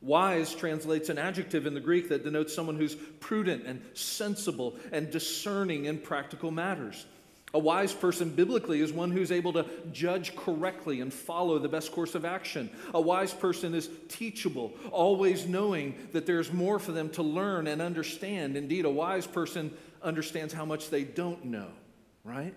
Wise 0.00 0.52
translates 0.52 1.08
an 1.08 1.18
adjective 1.18 1.66
in 1.66 1.74
the 1.74 1.80
Greek 1.80 2.08
that 2.08 2.24
denotes 2.24 2.52
someone 2.52 2.76
who's 2.76 2.96
prudent 3.20 3.64
and 3.66 3.80
sensible 3.94 4.74
and 4.90 5.10
discerning 5.10 5.84
in 5.84 5.98
practical 5.98 6.50
matters. 6.50 7.06
A 7.54 7.58
wise 7.58 7.92
person 7.92 8.30
biblically 8.30 8.80
is 8.80 8.92
one 8.92 9.10
who's 9.10 9.30
able 9.30 9.52
to 9.52 9.66
judge 9.92 10.34
correctly 10.36 11.00
and 11.00 11.12
follow 11.12 11.58
the 11.58 11.68
best 11.68 11.92
course 11.92 12.14
of 12.14 12.24
action. 12.24 12.70
A 12.94 13.00
wise 13.00 13.34
person 13.34 13.74
is 13.74 13.90
teachable, 14.08 14.72
always 14.90 15.46
knowing 15.46 15.94
that 16.12 16.24
there's 16.24 16.50
more 16.50 16.78
for 16.78 16.92
them 16.92 17.10
to 17.10 17.22
learn 17.22 17.66
and 17.66 17.82
understand. 17.82 18.56
Indeed, 18.56 18.86
a 18.86 18.90
wise 18.90 19.26
person 19.26 19.70
understands 20.02 20.54
how 20.54 20.64
much 20.64 20.88
they 20.88 21.04
don't 21.04 21.44
know, 21.44 21.68
right? 22.24 22.54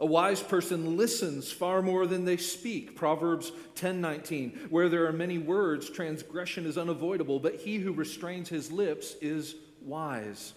A 0.00 0.06
wise 0.06 0.42
person 0.42 0.96
listens 0.96 1.50
far 1.50 1.82
more 1.82 2.06
than 2.06 2.24
they 2.24 2.36
speak. 2.36 2.96
Proverbs 2.96 3.52
10:19, 3.74 4.68
where 4.70 4.88
there 4.88 5.06
are 5.06 5.12
many 5.12 5.38
words, 5.38 5.88
transgression 5.88 6.66
is 6.66 6.76
unavoidable, 6.78 7.40
but 7.40 7.56
he 7.56 7.76
who 7.76 7.92
restrains 7.92 8.48
his 8.48 8.70
lips 8.72 9.16
is 9.20 9.54
wise. 9.82 10.54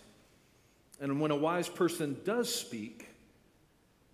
And 1.00 1.22
when 1.22 1.32
a 1.32 1.36
wise 1.36 1.70
person 1.70 2.18
does 2.24 2.54
speak, 2.54 3.10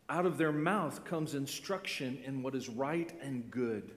out 0.08 0.26
of 0.26 0.38
their 0.38 0.52
mouth 0.52 1.04
comes 1.04 1.34
instruction 1.34 2.20
in 2.26 2.44
what 2.44 2.56
is 2.56 2.70
right 2.70 3.12
and 3.22 3.50
good. 3.50 3.92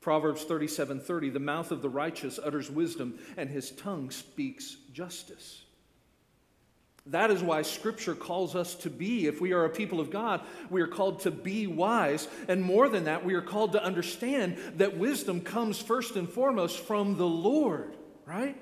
Proverbs 0.00 0.44
37:30, 0.44 1.30
the 1.30 1.40
mouth 1.40 1.72
of 1.72 1.82
the 1.82 1.88
righteous 1.88 2.38
utters 2.38 2.70
wisdom, 2.70 3.18
and 3.36 3.50
his 3.50 3.72
tongue 3.72 4.10
speaks 4.10 4.76
justice. 4.92 5.64
That 7.06 7.30
is 7.30 7.42
why 7.42 7.62
Scripture 7.62 8.14
calls 8.14 8.56
us 8.56 8.74
to 8.76 8.90
be. 8.90 9.26
If 9.26 9.40
we 9.40 9.52
are 9.52 9.64
a 9.64 9.70
people 9.70 10.00
of 10.00 10.10
God, 10.10 10.42
we 10.70 10.80
are 10.80 10.88
called 10.88 11.20
to 11.20 11.30
be 11.30 11.66
wise. 11.66 12.28
And 12.48 12.62
more 12.62 12.88
than 12.88 13.04
that, 13.04 13.24
we 13.24 13.34
are 13.34 13.42
called 13.42 13.72
to 13.72 13.82
understand 13.82 14.58
that 14.76 14.96
wisdom 14.96 15.40
comes 15.40 15.80
first 15.80 16.16
and 16.16 16.28
foremost 16.28 16.80
from 16.80 17.16
the 17.16 17.26
Lord, 17.26 17.96
right? 18.26 18.56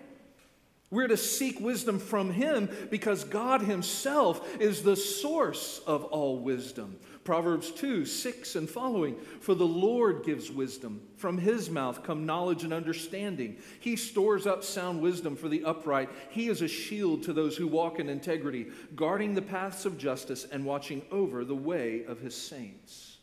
We're 0.94 1.08
to 1.08 1.16
seek 1.16 1.58
wisdom 1.58 1.98
from 1.98 2.30
Him 2.30 2.68
because 2.88 3.24
God 3.24 3.62
Himself 3.62 4.60
is 4.60 4.84
the 4.84 4.94
source 4.94 5.80
of 5.88 6.04
all 6.04 6.38
wisdom. 6.38 7.00
Proverbs 7.24 7.72
2 7.72 8.06
6 8.06 8.54
and 8.54 8.70
following. 8.70 9.16
For 9.40 9.56
the 9.56 9.66
Lord 9.66 10.24
gives 10.24 10.52
wisdom. 10.52 11.02
From 11.16 11.36
his 11.36 11.68
mouth 11.68 12.04
come 12.04 12.26
knowledge 12.26 12.62
and 12.62 12.72
understanding. 12.72 13.56
He 13.80 13.96
stores 13.96 14.46
up 14.46 14.62
sound 14.62 15.00
wisdom 15.00 15.34
for 15.34 15.48
the 15.48 15.64
upright. 15.64 16.10
He 16.30 16.48
is 16.48 16.62
a 16.62 16.68
shield 16.68 17.24
to 17.24 17.32
those 17.32 17.56
who 17.56 17.66
walk 17.66 17.98
in 17.98 18.08
integrity, 18.08 18.66
guarding 18.94 19.34
the 19.34 19.42
paths 19.42 19.86
of 19.86 19.98
justice 19.98 20.46
and 20.52 20.64
watching 20.64 21.02
over 21.10 21.44
the 21.44 21.56
way 21.56 22.04
of 22.06 22.20
his 22.20 22.36
saints. 22.36 23.16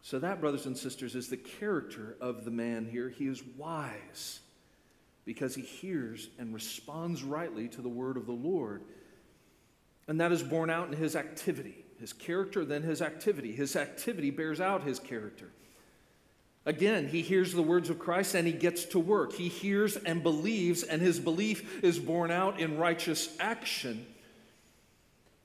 So, 0.00 0.20
that, 0.20 0.40
brothers 0.40 0.64
and 0.64 0.78
sisters, 0.78 1.14
is 1.14 1.28
the 1.28 1.36
character 1.36 2.16
of 2.18 2.46
the 2.46 2.50
man 2.50 2.86
here. 2.86 3.10
He 3.10 3.26
is 3.26 3.42
wise 3.58 4.40
because 5.26 5.54
he 5.54 5.62
hears 5.62 6.30
and 6.38 6.54
responds 6.54 7.22
rightly 7.22 7.68
to 7.68 7.82
the 7.82 7.88
word 7.90 8.16
of 8.16 8.24
the 8.24 8.32
Lord. 8.32 8.82
And 10.08 10.20
that 10.20 10.32
is 10.32 10.42
borne 10.42 10.70
out 10.70 10.88
in 10.88 10.94
his 10.94 11.14
activity 11.14 11.84
his 11.98 12.12
character, 12.12 12.64
then 12.64 12.82
his 12.82 13.02
activity. 13.02 13.52
His 13.52 13.76
activity 13.76 14.30
bears 14.30 14.60
out 14.60 14.82
his 14.82 14.98
character. 14.98 15.50
Again, 16.64 17.08
he 17.08 17.22
hears 17.22 17.52
the 17.52 17.62
words 17.62 17.90
of 17.90 17.98
Christ 17.98 18.34
and 18.34 18.46
he 18.46 18.52
gets 18.52 18.84
to 18.86 18.98
work. 18.98 19.32
He 19.32 19.48
hears 19.48 19.96
and 19.96 20.22
believes, 20.22 20.82
and 20.82 21.00
his 21.00 21.20
belief 21.20 21.82
is 21.84 21.98
borne 21.98 22.30
out 22.30 22.58
in 22.60 22.76
righteous 22.76 23.34
action. 23.38 24.04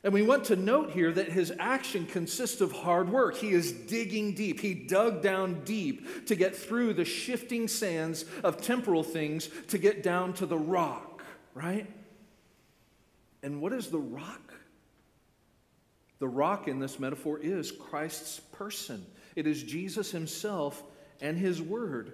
And 0.03 0.13
we 0.13 0.23
want 0.23 0.45
to 0.45 0.55
note 0.55 0.91
here 0.91 1.11
that 1.11 1.29
his 1.29 1.53
action 1.59 2.07
consists 2.07 2.59
of 2.59 2.71
hard 2.71 3.09
work. 3.09 3.35
He 3.35 3.51
is 3.51 3.71
digging 3.71 4.33
deep. 4.33 4.59
He 4.59 4.73
dug 4.73 5.21
down 5.21 5.61
deep 5.63 6.25
to 6.25 6.35
get 6.35 6.55
through 6.55 6.95
the 6.95 7.05
shifting 7.05 7.67
sands 7.67 8.25
of 8.43 8.61
temporal 8.61 9.03
things 9.03 9.49
to 9.67 9.77
get 9.77 10.01
down 10.01 10.33
to 10.33 10.47
the 10.47 10.57
rock, 10.57 11.23
right? 11.53 11.87
And 13.43 13.61
what 13.61 13.73
is 13.73 13.87
the 13.87 13.99
rock? 13.99 14.53
The 16.17 16.27
rock 16.27 16.67
in 16.67 16.79
this 16.79 16.99
metaphor 16.99 17.39
is 17.39 17.71
Christ's 17.71 18.39
person, 18.39 19.05
it 19.35 19.45
is 19.47 19.63
Jesus 19.63 20.11
himself 20.11 20.83
and 21.19 21.37
his 21.37 21.61
word. 21.61 22.13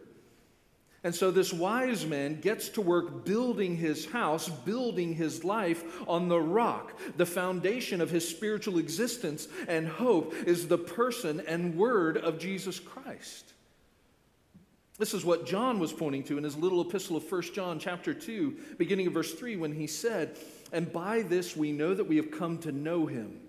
And 1.07 1.15
so 1.15 1.31
this 1.31 1.53
wise 1.53 2.05
man 2.05 2.41
gets 2.41 2.67
to 2.67 2.81
work 2.81 3.23
building 3.23 3.77
his 3.77 4.07
house, 4.07 4.49
building 4.49 5.13
his 5.15 5.45
life 5.45 6.01
on 6.05 6.27
the 6.27 6.41
rock. 6.41 6.99
The 7.15 7.25
foundation 7.25 8.01
of 8.01 8.09
his 8.09 8.27
spiritual 8.27 8.77
existence 8.77 9.47
and 9.69 9.87
hope 9.87 10.33
is 10.45 10.67
the 10.67 10.77
person 10.77 11.41
and 11.47 11.77
word 11.77 12.17
of 12.17 12.39
Jesus 12.39 12.77
Christ. 12.77 13.53
This 14.97 15.13
is 15.13 15.23
what 15.23 15.45
John 15.45 15.79
was 15.79 15.93
pointing 15.93 16.25
to 16.25 16.37
in 16.37 16.43
his 16.43 16.57
little 16.57 16.81
epistle 16.81 17.15
of 17.15 17.31
1 17.31 17.41
John 17.53 17.79
chapter 17.79 18.13
2, 18.13 18.57
beginning 18.77 19.07
of 19.07 19.13
verse 19.13 19.33
3 19.33 19.55
when 19.55 19.75
he 19.75 19.87
said, 19.87 20.37
"And 20.73 20.91
by 20.91 21.21
this 21.21 21.55
we 21.55 21.71
know 21.71 21.93
that 21.93 22.09
we 22.09 22.17
have 22.17 22.31
come 22.31 22.57
to 22.57 22.73
know 22.73 23.05
him." 23.05 23.39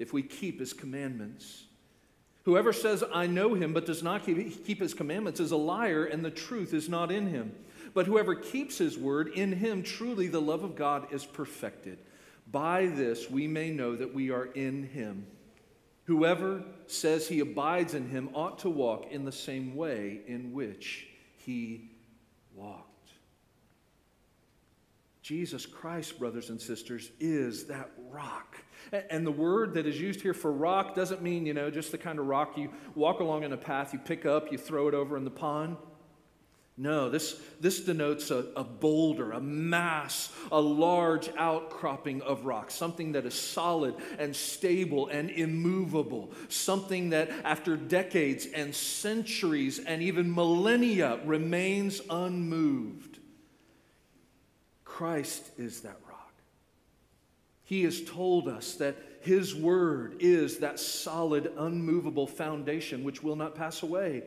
if 0.00 0.14
we 0.14 0.22
keep 0.22 0.58
his 0.58 0.72
commandments. 0.72 1.64
Whoever 2.44 2.72
says, 2.72 3.04
I 3.12 3.26
know 3.26 3.54
him, 3.54 3.72
but 3.72 3.86
does 3.86 4.02
not 4.02 4.24
keep 4.24 4.78
his 4.78 4.94
commandments 4.94 5.40
is 5.40 5.50
a 5.50 5.56
liar, 5.56 6.04
and 6.04 6.24
the 6.24 6.30
truth 6.30 6.72
is 6.72 6.88
not 6.88 7.12
in 7.12 7.26
him. 7.26 7.52
But 7.92 8.06
whoever 8.06 8.34
keeps 8.34 8.78
his 8.78 8.96
word, 8.96 9.28
in 9.28 9.52
him 9.52 9.82
truly 9.82 10.28
the 10.28 10.40
love 10.40 10.64
of 10.64 10.76
God 10.76 11.12
is 11.12 11.26
perfected. 11.26 11.98
By 12.50 12.86
this 12.86 13.30
we 13.30 13.46
may 13.46 13.70
know 13.70 13.94
that 13.94 14.14
we 14.14 14.30
are 14.30 14.46
in 14.46 14.84
him. 14.84 15.26
Whoever 16.04 16.64
says 16.86 17.28
he 17.28 17.40
abides 17.40 17.94
in 17.94 18.08
him 18.08 18.30
ought 18.34 18.60
to 18.60 18.70
walk 18.70 19.12
in 19.12 19.24
the 19.24 19.32
same 19.32 19.76
way 19.76 20.20
in 20.26 20.52
which 20.52 21.08
he 21.36 21.90
walked. 22.54 22.86
Jesus 25.22 25.66
Christ, 25.66 26.18
brothers 26.18 26.50
and 26.50 26.60
sisters, 26.60 27.10
is 27.20 27.66
that 27.66 27.90
rock 28.08 28.56
and 29.10 29.26
the 29.26 29.30
word 29.30 29.74
that 29.74 29.86
is 29.86 30.00
used 30.00 30.20
here 30.20 30.34
for 30.34 30.52
rock 30.52 30.94
doesn't 30.94 31.22
mean, 31.22 31.46
you 31.46 31.54
know, 31.54 31.70
just 31.70 31.92
the 31.92 31.98
kind 31.98 32.18
of 32.18 32.26
rock 32.26 32.56
you 32.56 32.70
walk 32.94 33.20
along 33.20 33.44
in 33.44 33.52
a 33.52 33.56
path, 33.56 33.92
you 33.92 33.98
pick 33.98 34.26
up, 34.26 34.50
you 34.52 34.58
throw 34.58 34.88
it 34.88 34.94
over 34.94 35.16
in 35.16 35.24
the 35.24 35.30
pond. 35.30 35.76
No, 36.80 37.10
this, 37.10 37.38
this 37.60 37.80
denotes 37.80 38.30
a, 38.30 38.46
a 38.56 38.64
boulder, 38.64 39.32
a 39.32 39.40
mass, 39.40 40.32
a 40.50 40.58
large 40.58 41.28
outcropping 41.36 42.22
of 42.22 42.46
rock, 42.46 42.70
something 42.70 43.12
that 43.12 43.26
is 43.26 43.34
solid 43.34 43.96
and 44.18 44.34
stable 44.34 45.08
and 45.08 45.28
immovable, 45.28 46.32
something 46.48 47.10
that 47.10 47.28
after 47.44 47.76
decades 47.76 48.46
and 48.46 48.74
centuries 48.74 49.78
and 49.78 50.00
even 50.00 50.34
millennia 50.34 51.20
remains 51.26 52.00
unmoved. 52.08 53.18
Christ 54.84 55.50
is 55.58 55.82
that 55.82 55.98
rock. 56.08 56.09
He 57.70 57.84
has 57.84 58.02
told 58.02 58.48
us 58.48 58.74
that 58.74 58.96
His 59.20 59.54
Word 59.54 60.16
is 60.18 60.58
that 60.58 60.80
solid, 60.80 61.52
unmovable 61.56 62.26
foundation 62.26 63.04
which 63.04 63.22
will 63.22 63.36
not 63.36 63.54
pass 63.54 63.84
away. 63.84 64.24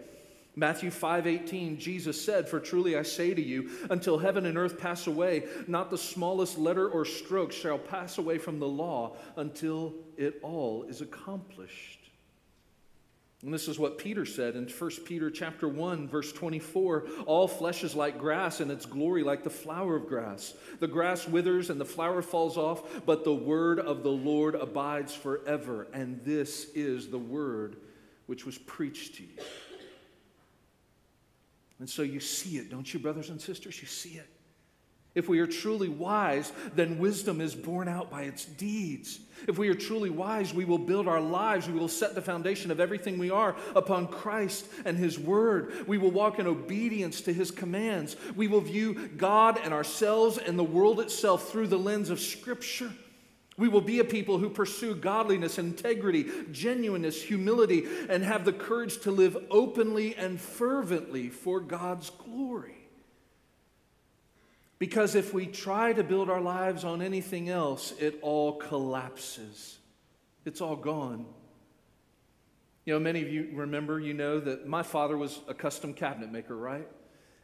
Matthew 0.55 0.89
5:18 0.89 1.77
Jesus 1.77 2.21
said, 2.21 2.47
"For 2.47 2.62
truly 2.62 2.95
I 2.95 3.01
say 3.01 3.33
to 3.33 3.41
you, 3.41 3.69
until 3.89 4.19
heaven 4.19 4.45
and 4.45 4.57
earth 4.57 4.79
pass 4.79 5.07
away, 5.07 5.43
not 5.67 5.91
the 5.91 5.97
smallest 5.97 6.57
letter 6.57 6.88
or 6.88 7.03
stroke 7.03 7.51
shall 7.51 7.77
pass 7.77 8.17
away 8.17 8.38
from 8.38 8.59
the 8.59 8.67
law 8.69 9.17
until 9.35 9.93
it 10.15 10.39
all 10.41 10.83
is 10.83 11.01
accomplished." 11.01 12.02
And 13.43 13.53
this 13.53 13.67
is 13.67 13.77
what 13.77 13.97
Peter 13.97 14.25
said 14.25 14.55
in 14.55 14.67
1 14.67 14.89
Peter 15.05 15.29
chapter 15.29 15.67
1 15.67 16.07
verse 16.07 16.31
24, 16.31 17.07
all 17.25 17.47
flesh 17.47 17.83
is 17.83 17.93
like 17.93 18.17
grass 18.17 18.62
and 18.62 18.71
its 18.71 18.85
glory 18.85 19.21
like 19.21 19.43
the 19.43 19.50
flower 19.50 19.97
of 19.97 20.07
grass. 20.07 20.53
The 20.79 20.88
grass 20.88 21.27
withers 21.27 21.69
and 21.69 21.79
the 21.79 21.85
flower 21.85 22.21
falls 22.21 22.57
off, 22.57 23.05
but 23.05 23.25
the 23.25 23.33
word 23.33 23.79
of 23.81 24.01
the 24.01 24.12
Lord 24.12 24.55
abides 24.55 25.13
forever. 25.13 25.88
And 25.93 26.23
this 26.23 26.69
is 26.73 27.09
the 27.09 27.19
word 27.19 27.75
which 28.27 28.45
was 28.45 28.57
preached 28.57 29.15
to 29.15 29.23
you. 29.23 29.43
And 31.79 31.89
so 31.89 32.01
you 32.01 32.21
see 32.21 32.57
it, 32.57 32.71
don't 32.71 32.93
you 32.93 33.00
brothers 33.00 33.29
and 33.29 33.41
sisters? 33.41 33.81
You 33.81 33.88
see 33.88 34.12
it. 34.12 34.29
If 35.15 35.29
we 35.29 35.39
are 35.39 35.48
truly 35.48 35.89
wise, 35.89 36.51
then 36.74 36.98
wisdom 36.98 37.39
is 37.39 37.53
borne 37.53 37.88
out 37.88 38.10
by 38.10 38.24
its 38.24 38.46
deeds. 38.46 39.20
If 39.48 39.60
we 39.60 39.70
are 39.70 39.75
truly 39.75 40.10
wise, 40.10 40.53
we 40.53 40.65
will 40.65 40.79
build 40.79 41.08
our 41.08 41.22
lives. 41.22 41.67
We 41.67 41.77
will 41.77 41.88
set 41.88 42.15
the 42.15 42.22
foundation 42.22 42.72
of 42.72 42.79
everything 42.79 43.20
we 43.20 43.29
are 43.29 43.55
upon 43.75 44.08
Christ 44.08 44.67
and 44.86 44.98
His 44.98 45.20
Word. 45.20 45.88
We 45.88 46.00
will 46.00 46.10
walk 46.10 46.39
in 46.39 46.48
obedience 46.48 47.22
to 47.22 47.34
His 47.34 47.51
commands. 47.51 48.15
We 48.36 48.48
will 48.48 48.62
view 48.62 49.10
God 49.15 49.60
and 49.63 49.72
ourselves 49.72 50.39
and 50.39 50.58
the 50.58 50.63
world 50.63 51.00
itself 51.00 51.51
through 51.51 51.67
the 51.67 51.77
lens 51.77 52.10
of 52.10 52.20
Scripture. 52.20 52.91
We 53.55 53.67
will 53.67 53.82
be 53.82 54.00
a 54.00 54.03
people 54.03 54.39
who 54.39 54.50
pursue 54.50 54.96
godliness, 54.96 55.60
integrity, 55.60 56.25
genuineness, 56.51 57.22
humility, 57.22 57.86
and 58.10 58.24
have 58.24 58.46
the 58.46 58.53
courage 58.53 59.01
to 59.01 59.12
live 59.12 59.38
openly 59.51 60.15
and 60.15 60.41
fervently 60.41 61.29
for 61.29 61.60
God's 61.60 62.10
glory. 62.10 62.82
Because 64.83 65.15
if 65.15 65.33
we 65.33 65.45
try 65.45 65.93
to 65.93 66.03
build 66.03 66.29
our 66.29 66.41
lives 66.41 66.83
on 66.83 67.01
anything 67.01 67.47
else, 67.47 67.93
it 68.01 68.19
all 68.21 68.57
collapses. 68.57 69.77
It's 70.43 70.59
all 70.59 70.75
gone. 70.75 71.25
You 72.83 72.95
know, 72.95 72.99
many 72.99 73.21
of 73.21 73.29
you 73.29 73.51
remember, 73.53 73.97
you 73.97 74.13
know, 74.13 74.41
that 74.41 74.67
my 74.67 74.83
father 74.83 75.15
was 75.17 75.39
a 75.47 75.53
custom 75.53 75.93
cabinet 75.93 76.33
maker, 76.33 76.57
right? 76.57 76.85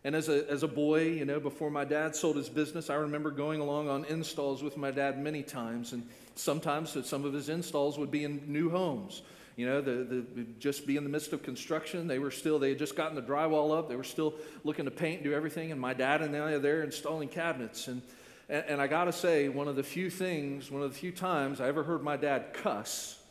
And 0.03 0.17
as 0.17 0.27
a, 0.27 0.49
as 0.49 0.63
a 0.63 0.67
boy, 0.67 1.03
you 1.11 1.23
know, 1.23 1.39
before 1.39 1.71
my 1.71 1.85
dad 1.85 2.13
sold 2.13 2.35
his 2.35 2.49
business, 2.49 2.89
I 2.89 2.95
remember 2.95 3.31
going 3.31 3.61
along 3.61 3.87
on 3.87 4.03
installs 4.03 4.61
with 4.61 4.75
my 4.75 4.91
dad 4.91 5.17
many 5.17 5.41
times. 5.41 5.93
And 5.93 6.05
sometimes 6.35 6.97
some 7.07 7.23
of 7.23 7.31
his 7.31 7.47
installs 7.47 7.97
would 7.97 8.11
be 8.11 8.25
in 8.25 8.51
new 8.51 8.69
homes 8.69 9.21
you 9.59 9.65
know, 9.65 9.81
the, 9.81 9.91
the, 10.35 10.45
just 10.57 10.87
be 10.87 10.95
in 10.95 11.03
the 11.03 11.09
midst 11.09 11.33
of 11.33 11.43
construction. 11.43 12.07
They 12.07 12.17
were 12.17 12.31
still, 12.31 12.59
they 12.59 12.69
had 12.69 12.79
just 12.79 12.95
gotten 12.95 13.15
the 13.15 13.21
drywall 13.21 13.77
up. 13.77 13.89
They 13.89 13.97
were 13.97 14.05
still 14.05 14.33
looking 14.63 14.85
to 14.85 14.91
paint, 14.91 15.15
and 15.15 15.23
do 15.25 15.33
everything. 15.33 15.73
And 15.73 15.81
my 15.81 15.93
dad 15.93 16.21
and 16.21 16.33
I 16.33 16.53
are 16.53 16.59
there 16.59 16.81
installing 16.81 17.27
cabinets. 17.27 17.89
And, 17.89 18.01
And, 18.47 18.63
and 18.69 18.81
I 18.81 18.87
got 18.87 19.03
to 19.03 19.11
say, 19.11 19.49
one 19.49 19.67
of 19.67 19.75
the 19.75 19.83
few 19.83 20.09
things, 20.09 20.71
one 20.71 20.81
of 20.81 20.91
the 20.91 20.97
few 20.97 21.11
times 21.11 21.59
I 21.59 21.67
ever 21.67 21.83
heard 21.83 22.03
my 22.03 22.15
dad 22.15 22.53
cuss, 22.53 23.21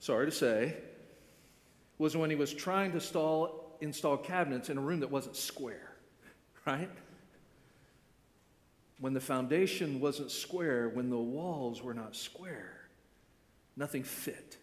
sorry 0.00 0.24
to 0.24 0.32
say, 0.32 0.76
was 1.98 2.16
when 2.16 2.30
he 2.30 2.36
was 2.36 2.54
trying 2.54 2.92
to 2.92 2.96
install, 2.96 3.76
install 3.82 4.16
cabinets 4.16 4.70
in 4.70 4.78
a 4.78 4.80
room 4.80 5.00
that 5.00 5.10
wasn't 5.10 5.36
square, 5.36 5.92
right? 6.66 6.90
When 8.98 9.12
the 9.12 9.20
foundation 9.20 10.00
wasn't 10.00 10.30
square, 10.30 10.88
when 10.88 11.10
the 11.10 11.18
walls 11.18 11.82
were 11.82 11.92
not 11.92 12.16
square, 12.16 12.88
nothing 13.76 14.04
fit. 14.04 14.56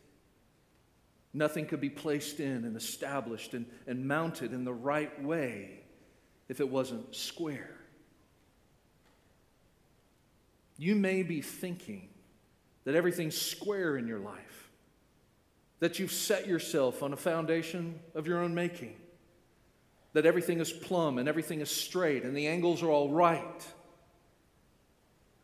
Nothing 1.33 1.65
could 1.65 1.81
be 1.81 1.89
placed 1.89 2.39
in 2.39 2.63
and 2.63 2.77
established 2.77 3.53
and, 3.53 3.65
and 3.87 4.07
mounted 4.07 4.53
in 4.53 4.63
the 4.65 4.73
right 4.73 5.23
way 5.23 5.79
if 6.47 6.59
it 6.59 6.69
wasn't 6.69 7.15
square. 7.15 7.75
You 10.77 10.95
may 10.95 11.23
be 11.23 11.41
thinking 11.41 12.09
that 12.83 12.95
everything's 12.95 13.39
square 13.39 13.97
in 13.97 14.07
your 14.07 14.19
life, 14.19 14.71
that 15.79 15.99
you've 15.99 16.11
set 16.11 16.47
yourself 16.47 17.01
on 17.01 17.13
a 17.13 17.17
foundation 17.17 17.99
of 18.13 18.27
your 18.27 18.39
own 18.39 18.53
making, 18.53 18.95
that 20.13 20.25
everything 20.25 20.59
is 20.59 20.71
plumb 20.71 21.17
and 21.17 21.27
everything 21.27 21.61
is 21.61 21.71
straight 21.71 22.23
and 22.23 22.35
the 22.35 22.47
angles 22.47 22.83
are 22.83 22.89
all 22.89 23.09
right. 23.09 23.65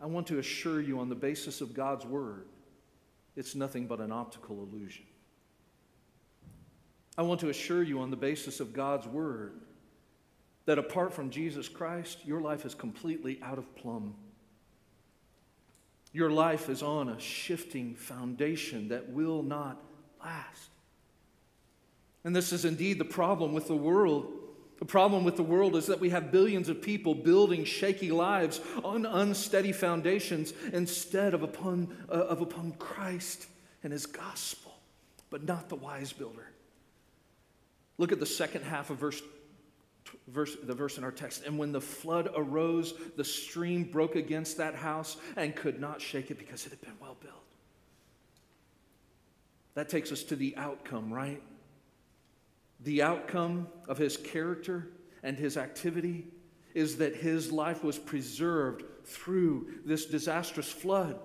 I 0.02 0.06
want 0.06 0.28
to 0.28 0.40
assure 0.40 0.80
you, 0.80 1.00
on 1.00 1.10
the 1.10 1.16
basis 1.16 1.62
of 1.62 1.74
God's 1.74 2.06
word, 2.06 2.46
it's 3.36 3.56
nothing 3.56 3.88
but 3.88 4.00
an 4.00 4.12
optical 4.12 4.62
illusion. 4.62 5.06
I 7.20 7.22
want 7.22 7.42
to 7.42 7.50
assure 7.50 7.84
you, 7.84 8.00
on 8.00 8.12
the 8.12 8.16
basis 8.16 8.62
of 8.62 8.72
God's 8.72 9.06
word, 9.06 9.52
that 10.66 10.80
apart 10.80 11.14
from 11.14 11.32
Jesus 11.32 11.68
Christ, 11.68 12.20
your 12.26 12.40
life 12.40 12.66
is 12.66 12.74
completely 12.74 13.42
out 13.44 13.58
of 13.58 13.76
plumb. 13.76 14.16
Your 16.14 16.30
life 16.30 16.70
is 16.70 16.82
on 16.82 17.10
a 17.10 17.20
shifting 17.20 17.94
foundation 17.96 18.88
that 18.88 19.10
will 19.10 19.44
not 19.44 19.84
last. 20.24 20.70
And 22.24 22.34
this 22.34 22.54
is 22.54 22.64
indeed 22.64 23.00
the 23.00 23.06
problem 23.06 23.52
with 23.52 23.68
the 23.68 23.76
world. 23.76 24.32
The 24.78 24.86
problem 24.86 25.26
with 25.26 25.36
the 25.36 25.44
world 25.44 25.76
is 25.76 25.88
that 25.88 26.00
we 26.00 26.12
have 26.12 26.32
billions 26.32 26.70
of 26.70 26.82
people 26.82 27.14
building 27.14 27.66
shaky 27.66 28.12
lives 28.12 28.62
on 28.82 29.06
unsteady 29.06 29.74
foundations 29.74 30.54
instead 30.72 31.34
of 31.34 31.44
upon, 31.44 31.94
uh, 32.08 32.14
of 32.14 32.40
upon 32.40 32.72
Christ 32.80 33.48
and 33.84 33.92
his 33.92 34.06
gospel, 34.06 34.72
but 35.30 35.44
not 35.44 35.68
the 35.68 35.76
wise 35.76 36.14
builder. 36.14 36.49
Look 38.00 38.14
at 38.14 38.20
the 38.20 38.26
second 38.26 38.64
half 38.64 38.90
of 38.90 38.98
verse, 38.98 39.22
verse, 40.30 40.56
the 40.64 40.74
verse 40.74 40.98
in 40.98 41.04
our 41.04 41.12
text. 41.12 41.44
And 41.46 41.60
when 41.60 41.74
the 41.74 41.82
flood 41.82 42.30
arose, 42.34 42.94
the 43.18 43.26
stream 43.26 43.84
broke 43.84 44.16
against 44.16 44.58
that 44.58 44.74
house 44.74 45.18
and 45.36 45.54
could 45.54 45.82
not 45.82 46.02
shake 46.02 46.32
it 46.32 46.40
because 46.40 46.66
it 46.66 46.70
had 46.70 46.82
been 46.82 46.98
well 47.02 47.18
built. 47.22 47.44
That 49.76 49.90
takes 49.90 50.14
us 50.14 50.24
to 50.24 50.38
the 50.38 50.56
outcome, 50.56 51.14
right? 51.14 51.44
The 52.80 53.02
outcome 53.02 53.68
of 53.90 53.98
his 53.98 54.16
character 54.16 54.88
and 55.22 55.38
his 55.38 55.58
activity 55.58 56.26
is 56.74 56.98
that 56.98 57.18
his 57.18 57.52
life 57.52 57.84
was 57.84 58.00
preserved 58.00 58.84
through 59.04 59.68
this 59.84 60.06
disastrous 60.06 60.72
flood. 60.72 61.20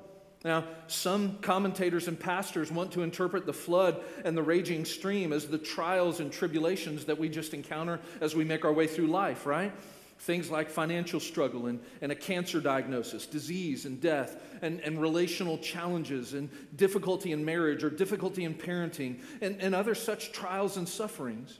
Now, 0.45 0.65
some 0.89 1.39
commentators 1.39 2.07
and 2.07 2.21
pastors 2.21 2.71
want 2.71 2.93
to 2.93 3.03
interpret 3.03 3.47
the 3.47 3.55
flood 3.55 4.03
and 4.27 4.37
the 4.37 4.43
raging 4.43 4.85
stream 4.85 5.33
as 5.33 5.47
the 5.47 5.57
trials 5.57 6.21
and 6.21 6.31
tribulations 6.31 7.07
that 7.07 7.19
we 7.19 7.31
just 7.31 7.55
encounter 7.55 7.99
as 8.21 8.37
we 8.37 8.45
make 8.45 8.67
our 8.67 8.73
way 8.73 8.87
through 8.87 9.07
life, 9.07 9.47
right? 9.47 9.73
Things 10.19 10.51
like 10.51 10.69
financial 10.69 11.19
struggle 11.19 11.67
and, 11.67 11.81
and 12.03 12.13
a 12.13 12.15
cancer 12.15 12.61
diagnosis, 12.61 13.25
disease 13.25 13.87
and 13.87 14.01
death, 14.03 14.37
and, 14.61 14.81
and 14.81 15.01
relational 15.01 15.57
challenges, 15.59 16.35
and 16.35 16.51
difficulty 16.77 17.33
in 17.33 17.43
marriage 17.43 17.83
or 17.83 17.89
difficulty 17.89 18.45
in 18.45 18.55
parenting, 18.55 19.21
and, 19.41 19.61
and 19.63 19.75
other 19.75 19.95
such 19.95 20.31
trials 20.31 20.77
and 20.77 20.87
sufferings. 20.87 21.59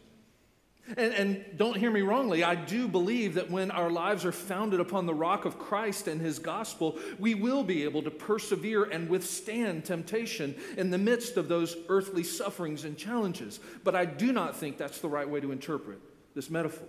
And, 0.87 1.15
and, 1.15 1.45
don't 1.57 1.79
hear 1.79 1.91
me 1.91 2.03
wrongly, 2.03 2.45
I 2.45 2.55
do 2.55 2.87
believe 2.87 3.35
that 3.35 3.51
when 3.51 3.71
our 3.71 3.89
lives 3.89 4.27
are 4.27 4.33
founded 4.33 4.81
upon 4.81 5.07
the 5.07 5.15
rock 5.15 5.47
of 5.47 5.59
Christ 5.59 6.09
and 6.09 6.21
His 6.21 6.39
gospel, 6.39 6.99
we 7.19 7.35
will 7.35 7.65
be 7.65 7.85
able 7.85 8.03
to 8.03 8.11
persevere 8.11 8.85
and 8.85 9.09
withstand 9.09 9.87
temptation 9.87 10.55
in 10.77 10.91
the 10.91 10.99
midst 10.99 11.39
of 11.39 11.49
those 11.49 11.75
earthly 11.89 12.23
sufferings 12.23 12.85
and 12.85 12.99
challenges. 12.99 13.61
But 13.83 13.95
I 13.95 14.05
do 14.05 14.31
not 14.31 14.57
think 14.57 14.77
that's 14.77 15.01
the 15.01 15.09
right 15.09 15.29
way 15.29 15.41
to 15.41 15.53
interpret 15.53 16.01
this 16.35 16.51
metaphor. 16.51 16.89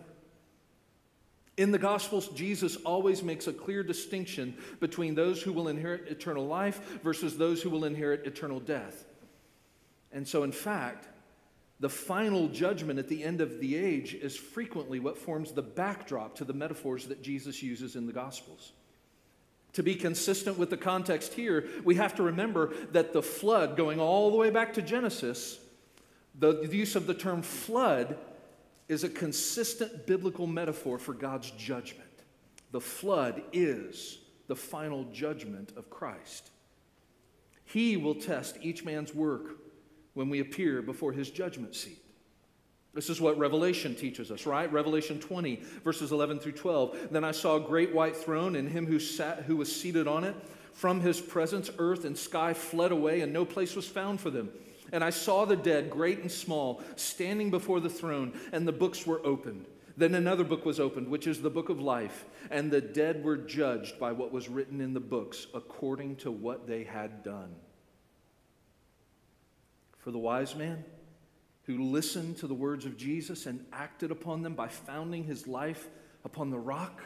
In 1.55 1.71
the 1.71 1.79
Gospels, 1.79 2.27
Jesus 2.29 2.75
always 2.77 3.23
makes 3.23 3.47
a 3.47 3.53
clear 3.53 3.81
distinction 3.81 4.57
between 4.81 5.15
those 5.15 5.41
who 5.41 5.53
will 5.53 5.69
inherit 5.69 6.09
eternal 6.09 6.45
life 6.45 6.99
versus 7.01 7.37
those 7.37 7.61
who 7.61 7.69
will 7.69 7.85
inherit 7.85 8.27
eternal 8.27 8.59
death. 8.59 9.05
And 10.11 10.27
so, 10.27 10.43
in 10.43 10.51
fact, 10.51 11.07
the 11.79 11.89
final 11.89 12.47
judgment 12.47 12.99
at 12.99 13.09
the 13.09 13.23
end 13.23 13.41
of 13.41 13.59
the 13.59 13.75
age 13.75 14.13
is 14.13 14.35
frequently 14.35 14.99
what 14.99 15.17
forms 15.17 15.51
the 15.51 15.61
backdrop 15.61 16.35
to 16.35 16.45
the 16.45 16.53
metaphors 16.53 17.07
that 17.07 17.21
Jesus 17.21 17.61
uses 17.61 17.95
in 17.95 18.07
the 18.07 18.13
Gospels. 18.13 18.71
To 19.73 19.83
be 19.83 19.95
consistent 19.95 20.57
with 20.57 20.69
the 20.69 20.77
context 20.77 21.33
here, 21.33 21.67
we 21.83 21.95
have 21.95 22.15
to 22.15 22.23
remember 22.23 22.73
that 22.93 23.11
the 23.11 23.21
flood, 23.21 23.75
going 23.75 23.99
all 23.99 24.31
the 24.31 24.37
way 24.37 24.49
back 24.49 24.73
to 24.75 24.81
Genesis, 24.81 25.59
the, 26.39 26.65
the 26.65 26.77
use 26.77 26.95
of 26.95 27.07
the 27.07 27.13
term 27.13 27.41
flood 27.41 28.17
is 28.87 29.03
a 29.03 29.09
consistent 29.09 30.07
biblical 30.07 30.47
metaphor 30.47 30.97
for 30.97 31.13
God's 31.13 31.51
judgment. 31.51 32.03
The 32.71 32.79
flood 32.79 33.41
is 33.51 34.19
the 34.47 34.55
final 34.55 35.03
judgment 35.05 35.73
of 35.75 35.89
Christ. 35.89 36.51
He 37.65 37.97
will 37.97 38.15
test 38.15 38.57
each 38.61 38.85
man's 38.85 39.13
work 39.13 39.64
when 40.15 40.29
we 40.29 40.39
appear 40.39 40.81
before 40.81 41.11
his 41.11 41.29
judgment 41.29 41.75
seat. 41.75 41.99
This 42.95 43.09
is 43.09 43.19
what 43.19 43.37
Revelation 43.37 43.93
teaches 43.93 44.31
us, 44.31 44.45
right? 44.45 44.71
Revelation 44.71 45.19
20, 45.19 45.57
verses 45.83 46.13
11 46.13 46.39
through 46.39 46.53
12. 46.53 47.09
Then 47.11 47.25
I 47.25 47.31
saw 47.31 47.57
a 47.57 47.59
great 47.59 47.93
white 47.93 48.15
throne 48.15 48.55
and 48.55 48.69
him 48.69 48.87
who, 48.87 48.99
sat, 48.99 49.39
who 49.43 49.57
was 49.57 49.73
seated 49.73 50.07
on 50.07 50.23
it. 50.23 50.33
From 50.73 51.01
his 51.01 51.19
presence, 51.19 51.69
earth 51.77 52.05
and 52.05 52.17
sky 52.17 52.53
fled 52.53 52.91
away, 52.91 53.21
and 53.21 53.31
no 53.31 53.45
place 53.45 53.75
was 53.75 53.87
found 53.87 54.21
for 54.21 54.29
them. 54.29 54.49
And 54.93 55.03
I 55.03 55.09
saw 55.09 55.45
the 55.45 55.55
dead, 55.57 55.89
great 55.89 56.19
and 56.19 56.31
small, 56.31 56.81
standing 56.95 57.49
before 57.49 57.81
the 57.81 57.89
throne, 57.89 58.33
and 58.53 58.65
the 58.65 58.71
books 58.71 59.05
were 59.05 59.25
opened. 59.25 59.65
Then 59.97 60.15
another 60.15 60.43
book 60.43 60.65
was 60.65 60.79
opened, 60.79 61.09
which 61.09 61.27
is 61.27 61.41
the 61.41 61.49
book 61.49 61.69
of 61.69 61.81
life, 61.81 62.25
and 62.49 62.71
the 62.71 62.81
dead 62.81 63.23
were 63.23 63.37
judged 63.37 63.99
by 63.99 64.11
what 64.11 64.31
was 64.31 64.49
written 64.49 64.79
in 64.79 64.93
the 64.93 64.99
books 64.99 65.47
according 65.53 66.17
to 66.17 66.31
what 66.31 66.67
they 66.67 66.83
had 66.83 67.23
done 67.23 67.55
for 70.05 70.11
the 70.11 70.19
wise 70.19 70.55
man 70.55 70.85
who 71.63 71.79
listened 71.79 72.37
to 72.37 72.45
the 72.45 72.53
words 72.53 72.85
of 72.85 72.95
Jesus 72.95 73.47
and 73.47 73.65
acted 73.73 74.11
upon 74.11 74.43
them 74.43 74.53
by 74.53 74.67
founding 74.67 75.23
his 75.23 75.47
life 75.47 75.89
upon 76.23 76.51
the 76.51 76.59
rock, 76.59 77.01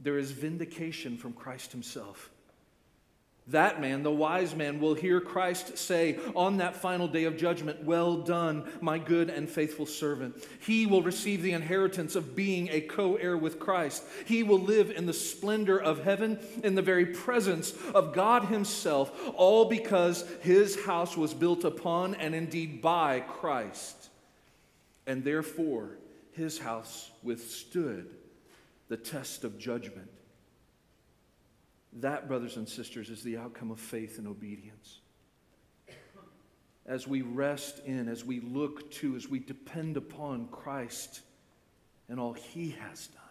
there 0.00 0.18
is 0.18 0.32
vindication 0.32 1.16
from 1.16 1.32
Christ 1.32 1.70
himself. 1.70 2.28
That 3.48 3.80
man, 3.80 4.02
the 4.02 4.10
wise 4.10 4.56
man, 4.56 4.80
will 4.80 4.94
hear 4.94 5.20
Christ 5.20 5.78
say 5.78 6.18
on 6.34 6.56
that 6.56 6.74
final 6.74 7.06
day 7.06 7.24
of 7.24 7.36
judgment, 7.36 7.84
Well 7.84 8.16
done, 8.16 8.68
my 8.80 8.98
good 8.98 9.30
and 9.30 9.48
faithful 9.48 9.86
servant. 9.86 10.44
He 10.58 10.84
will 10.84 11.02
receive 11.02 11.42
the 11.42 11.52
inheritance 11.52 12.16
of 12.16 12.34
being 12.34 12.68
a 12.72 12.80
co 12.80 13.14
heir 13.14 13.36
with 13.36 13.60
Christ. 13.60 14.02
He 14.24 14.42
will 14.42 14.58
live 14.58 14.90
in 14.90 15.06
the 15.06 15.12
splendor 15.12 15.80
of 15.80 16.02
heaven, 16.02 16.40
in 16.64 16.74
the 16.74 16.82
very 16.82 17.06
presence 17.06 17.72
of 17.94 18.12
God 18.12 18.46
Himself, 18.46 19.12
all 19.36 19.66
because 19.66 20.24
His 20.40 20.84
house 20.84 21.16
was 21.16 21.32
built 21.32 21.62
upon 21.62 22.16
and 22.16 22.34
indeed 22.34 22.82
by 22.82 23.20
Christ. 23.20 24.10
And 25.06 25.22
therefore, 25.22 25.98
His 26.32 26.58
house 26.58 27.12
withstood 27.22 28.08
the 28.88 28.96
test 28.96 29.44
of 29.44 29.56
judgment. 29.56 30.10
That, 31.96 32.28
brothers 32.28 32.56
and 32.56 32.68
sisters, 32.68 33.08
is 33.08 33.22
the 33.22 33.38
outcome 33.38 33.70
of 33.70 33.80
faith 33.80 34.18
and 34.18 34.26
obedience. 34.26 35.00
As 36.84 37.06
we 37.06 37.22
rest 37.22 37.80
in, 37.84 38.08
as 38.08 38.24
we 38.24 38.40
look 38.40 38.90
to, 38.92 39.16
as 39.16 39.28
we 39.28 39.38
depend 39.38 39.96
upon 39.96 40.48
Christ 40.48 41.22
and 42.08 42.20
all 42.20 42.34
He 42.34 42.70
has 42.70 43.08
done, 43.08 43.22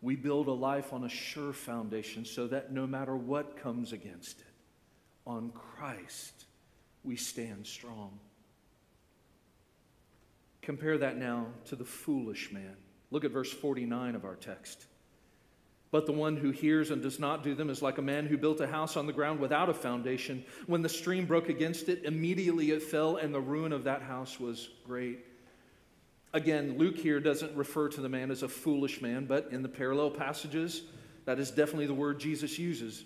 we 0.00 0.16
build 0.16 0.46
a 0.46 0.52
life 0.52 0.92
on 0.92 1.04
a 1.04 1.08
sure 1.08 1.52
foundation 1.52 2.24
so 2.24 2.46
that 2.46 2.72
no 2.72 2.86
matter 2.86 3.14
what 3.14 3.56
comes 3.56 3.92
against 3.92 4.40
it, 4.40 4.46
on 5.26 5.50
Christ 5.50 6.46
we 7.04 7.16
stand 7.16 7.66
strong. 7.66 8.18
Compare 10.62 10.98
that 10.98 11.16
now 11.16 11.46
to 11.66 11.76
the 11.76 11.84
foolish 11.84 12.52
man. 12.52 12.76
Look 13.10 13.24
at 13.24 13.30
verse 13.30 13.52
49 13.52 14.14
of 14.14 14.24
our 14.24 14.36
text. 14.36 14.86
But 15.92 16.06
the 16.06 16.12
one 16.12 16.36
who 16.36 16.50
hears 16.50 16.90
and 16.90 17.02
does 17.02 17.18
not 17.18 17.42
do 17.42 17.54
them 17.54 17.68
is 17.68 17.82
like 17.82 17.98
a 17.98 18.02
man 18.02 18.26
who 18.26 18.38
built 18.38 18.60
a 18.60 18.66
house 18.66 18.96
on 18.96 19.06
the 19.06 19.12
ground 19.12 19.40
without 19.40 19.68
a 19.68 19.74
foundation. 19.74 20.44
When 20.66 20.82
the 20.82 20.88
stream 20.88 21.26
broke 21.26 21.48
against 21.48 21.88
it, 21.88 22.04
immediately 22.04 22.70
it 22.70 22.82
fell, 22.82 23.16
and 23.16 23.34
the 23.34 23.40
ruin 23.40 23.72
of 23.72 23.84
that 23.84 24.02
house 24.02 24.38
was 24.38 24.68
great. 24.86 25.18
Again, 26.32 26.78
Luke 26.78 26.96
here 26.96 27.18
doesn't 27.18 27.56
refer 27.56 27.88
to 27.88 28.00
the 28.00 28.08
man 28.08 28.30
as 28.30 28.44
a 28.44 28.48
foolish 28.48 29.02
man, 29.02 29.26
but 29.26 29.48
in 29.50 29.62
the 29.62 29.68
parallel 29.68 30.12
passages, 30.12 30.82
That 31.24 31.38
is 31.38 31.50
definitely 31.50 31.86
the 31.86 31.94
word 31.94 32.18
Jesus 32.18 32.58
uses. 32.58 33.04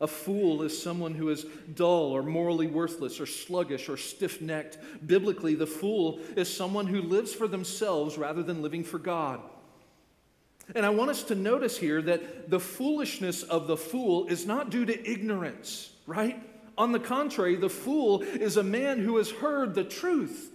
A 0.00 0.06
fool 0.06 0.62
is 0.62 0.80
someone 0.80 1.14
who 1.14 1.30
is 1.30 1.46
dull 1.74 2.12
or 2.12 2.22
morally 2.22 2.66
worthless 2.66 3.18
or 3.18 3.26
sluggish 3.26 3.88
or 3.88 3.96
stiff 3.96 4.40
necked. 4.42 4.78
Biblically, 5.06 5.54
the 5.54 5.66
fool 5.66 6.20
is 6.36 6.54
someone 6.54 6.86
who 6.86 7.00
lives 7.00 7.32
for 7.32 7.48
themselves 7.48 8.18
rather 8.18 8.42
than 8.42 8.62
living 8.62 8.84
for 8.84 8.98
God. 8.98 9.40
And 10.74 10.84
I 10.84 10.90
want 10.90 11.10
us 11.10 11.22
to 11.24 11.34
notice 11.34 11.78
here 11.78 12.02
that 12.02 12.50
the 12.50 12.60
foolishness 12.60 13.42
of 13.42 13.66
the 13.66 13.76
fool 13.76 14.26
is 14.26 14.46
not 14.46 14.70
due 14.70 14.84
to 14.84 15.10
ignorance, 15.10 15.92
right? 16.06 16.42
On 16.76 16.92
the 16.92 17.00
contrary, 17.00 17.56
the 17.56 17.70
fool 17.70 18.22
is 18.22 18.56
a 18.56 18.62
man 18.62 18.98
who 18.98 19.16
has 19.16 19.30
heard 19.30 19.74
the 19.74 19.84
truth. 19.84 20.50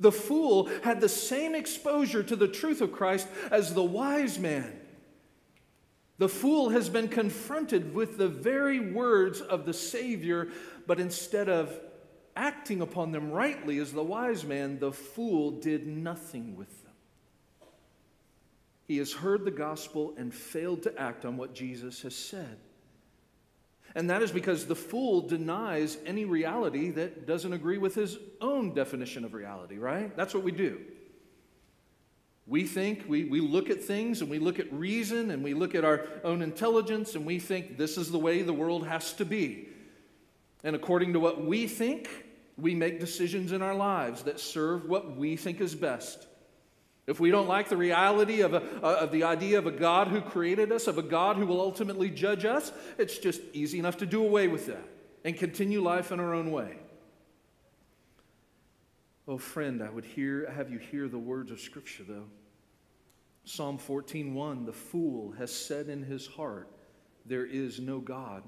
The 0.00 0.12
fool 0.12 0.70
had 0.82 1.00
the 1.00 1.08
same 1.08 1.54
exposure 1.54 2.22
to 2.22 2.34
the 2.34 2.48
truth 2.48 2.80
of 2.80 2.90
Christ 2.90 3.28
as 3.50 3.74
the 3.74 3.84
wise 3.84 4.38
man. 4.38 4.80
The 6.16 6.28
fool 6.28 6.70
has 6.70 6.88
been 6.88 7.08
confronted 7.08 7.94
with 7.94 8.18
the 8.18 8.28
very 8.28 8.80
words 8.80 9.40
of 9.40 9.66
the 9.66 9.72
Savior, 9.74 10.48
but 10.86 11.00
instead 11.00 11.48
of 11.48 11.78
acting 12.34 12.80
upon 12.80 13.12
them 13.12 13.30
rightly 13.30 13.78
as 13.78 13.92
the 13.92 14.02
wise 14.02 14.44
man, 14.44 14.78
the 14.78 14.92
fool 14.92 15.50
did 15.50 15.86
nothing 15.86 16.56
with 16.56 16.68
them. 16.68 16.79
He 18.90 18.98
has 18.98 19.12
heard 19.12 19.44
the 19.44 19.52
gospel 19.52 20.14
and 20.16 20.34
failed 20.34 20.82
to 20.82 21.00
act 21.00 21.24
on 21.24 21.36
what 21.36 21.54
Jesus 21.54 22.02
has 22.02 22.12
said. 22.12 22.58
And 23.94 24.10
that 24.10 24.20
is 24.20 24.32
because 24.32 24.66
the 24.66 24.74
fool 24.74 25.28
denies 25.28 25.96
any 26.04 26.24
reality 26.24 26.90
that 26.90 27.24
doesn't 27.24 27.52
agree 27.52 27.78
with 27.78 27.94
his 27.94 28.18
own 28.40 28.74
definition 28.74 29.24
of 29.24 29.32
reality, 29.32 29.78
right? 29.78 30.16
That's 30.16 30.34
what 30.34 30.42
we 30.42 30.50
do. 30.50 30.80
We 32.48 32.64
think, 32.64 33.04
we, 33.06 33.26
we 33.26 33.40
look 33.40 33.70
at 33.70 33.80
things 33.80 34.22
and 34.22 34.28
we 34.28 34.40
look 34.40 34.58
at 34.58 34.72
reason 34.72 35.30
and 35.30 35.44
we 35.44 35.54
look 35.54 35.76
at 35.76 35.84
our 35.84 36.08
own 36.24 36.42
intelligence 36.42 37.14
and 37.14 37.24
we 37.24 37.38
think 37.38 37.78
this 37.78 37.96
is 37.96 38.10
the 38.10 38.18
way 38.18 38.42
the 38.42 38.52
world 38.52 38.88
has 38.88 39.12
to 39.12 39.24
be. 39.24 39.68
And 40.64 40.74
according 40.74 41.12
to 41.12 41.20
what 41.20 41.44
we 41.44 41.68
think, 41.68 42.08
we 42.58 42.74
make 42.74 42.98
decisions 42.98 43.52
in 43.52 43.62
our 43.62 43.76
lives 43.76 44.24
that 44.24 44.40
serve 44.40 44.88
what 44.88 45.16
we 45.16 45.36
think 45.36 45.60
is 45.60 45.76
best. 45.76 46.26
If 47.06 47.18
we 47.18 47.30
don't 47.30 47.48
like 47.48 47.68
the 47.68 47.76
reality 47.76 48.42
of, 48.42 48.54
a, 48.54 48.62
uh, 48.84 48.98
of 49.00 49.10
the 49.10 49.24
idea 49.24 49.58
of 49.58 49.66
a 49.66 49.72
God 49.72 50.08
who 50.08 50.20
created 50.20 50.70
us, 50.70 50.86
of 50.86 50.98
a 50.98 51.02
God 51.02 51.36
who 51.36 51.46
will 51.46 51.60
ultimately 51.60 52.10
judge 52.10 52.44
us, 52.44 52.72
it's 52.98 53.18
just 53.18 53.40
easy 53.52 53.78
enough 53.78 53.96
to 53.98 54.06
do 54.06 54.24
away 54.24 54.48
with 54.48 54.66
that 54.66 54.86
and 55.24 55.36
continue 55.36 55.82
life 55.82 56.12
in 56.12 56.20
our 56.20 56.34
own 56.34 56.50
way. 56.50 56.78
Oh, 59.26 59.38
friend, 59.38 59.82
I 59.82 59.90
would 59.90 60.04
hear, 60.04 60.50
have 60.50 60.70
you 60.70 60.78
hear 60.78 61.08
the 61.08 61.18
words 61.18 61.50
of 61.50 61.60
Scripture, 61.60 62.04
though. 62.06 62.26
Psalm 63.44 63.78
14:1, 63.78 64.66
the 64.66 64.72
fool 64.72 65.32
has 65.32 65.52
said 65.52 65.88
in 65.88 66.02
his 66.02 66.26
heart, 66.26 66.68
There 67.26 67.46
is 67.46 67.80
no 67.80 68.00
God. 68.00 68.42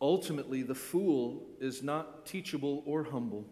Ultimately, 0.00 0.62
the 0.62 0.74
fool 0.74 1.46
is 1.60 1.82
not 1.82 2.26
teachable 2.26 2.82
or 2.86 3.04
humble. 3.04 3.46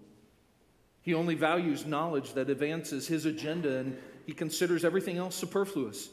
He 1.02 1.14
only 1.14 1.34
values 1.34 1.86
knowledge 1.86 2.34
that 2.34 2.50
advances 2.50 3.06
his 3.06 3.26
agenda 3.26 3.78
and 3.78 3.98
he 4.26 4.32
considers 4.32 4.84
everything 4.84 5.16
else 5.16 5.34
superfluous. 5.34 6.10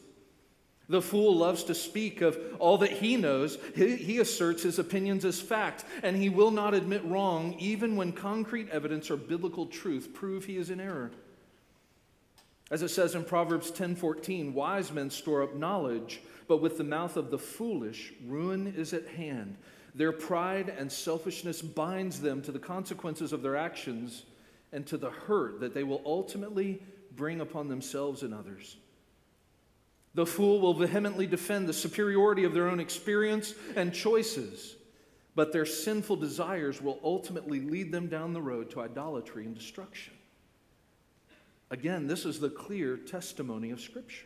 The 0.90 1.02
fool 1.02 1.36
loves 1.36 1.66
to 1.66 1.76
speak 1.76 2.22
of 2.22 2.40
all 2.60 2.78
that 2.78 2.92
he 2.92 3.18
knows. 3.18 3.58
He, 3.76 3.98
he, 3.98 4.20
asserts 4.20 4.64
his 4.64 4.80
opinions 4.80 5.26
as 5.26 5.42
fact, 5.42 5.84
and 6.02 6.16
he 6.16 6.30
will 6.30 6.52
not 6.52 6.74
admit 6.74 7.04
wrong 7.04 7.56
even 7.60 7.98
when 7.98 8.14
concrete 8.14 8.70
evidence 8.70 9.12
or 9.12 9.18
biblical 9.18 9.66
truth 9.66 10.14
prove 10.14 10.46
he 10.46 10.56
is 10.56 10.70
in 10.70 10.80
error. 10.80 11.12
As 12.72 12.84
it 12.84 12.90
says 12.90 13.16
in 13.16 13.26
Proverbs 13.26 13.70
10:14, 13.72 14.54
wise 14.54 14.92
men 14.92 15.10
store 15.10 15.44
up 15.44 15.56
knowledge, 15.56 16.22
but 16.48 16.62
with 16.62 16.78
the 16.78 16.84
mouth 16.86 17.18
of 17.18 17.32
the 17.32 17.40
foolish 17.40 18.14
ruin 18.26 18.74
is 18.78 18.94
at 18.94 19.08
hand. 19.08 19.58
Their 19.94 20.14
pride 20.14 20.70
and 20.70 20.90
selfishness 20.90 21.62
binds 21.62 22.22
them 22.22 22.42
to 22.44 22.52
the 22.52 22.60
consequences 22.60 23.34
of 23.34 23.42
their 23.42 23.58
actions 23.58 24.24
and 24.72 24.86
to 24.88 24.98
the 24.98 25.10
hurt 25.10 25.60
that 25.60 25.74
they 25.74 25.84
will 25.84 26.02
ultimately 26.06 26.82
bring 27.16 27.42
upon 27.42 27.68
themselves 27.68 28.24
and 28.24 28.34
others. 28.34 28.78
The 30.14 30.26
fool 30.26 30.60
will 30.60 30.74
vehemently 30.74 31.28
defend 31.28 31.68
the 31.68 31.74
superiority 31.74 32.44
of 32.44 32.54
their 32.54 32.70
own 32.70 32.80
experience 32.80 33.54
and 33.76 33.94
choices, 33.94 34.76
but 35.36 35.54
their 35.54 35.66
sinful 35.66 36.16
desires 36.16 36.82
will 36.82 37.00
ultimately 37.04 37.60
lead 37.60 37.92
them 37.92 38.08
down 38.08 38.34
the 38.34 38.42
road 38.42 38.72
to 38.72 38.82
idolatry 38.82 39.46
and 39.46 39.56
destruction. 39.56 40.14
Again, 41.70 42.08
this 42.08 42.26
is 42.26 42.40
the 42.40 42.50
clear 42.50 42.98
testimony 42.98 43.72
of 43.72 43.82
Scripture. 43.82 44.26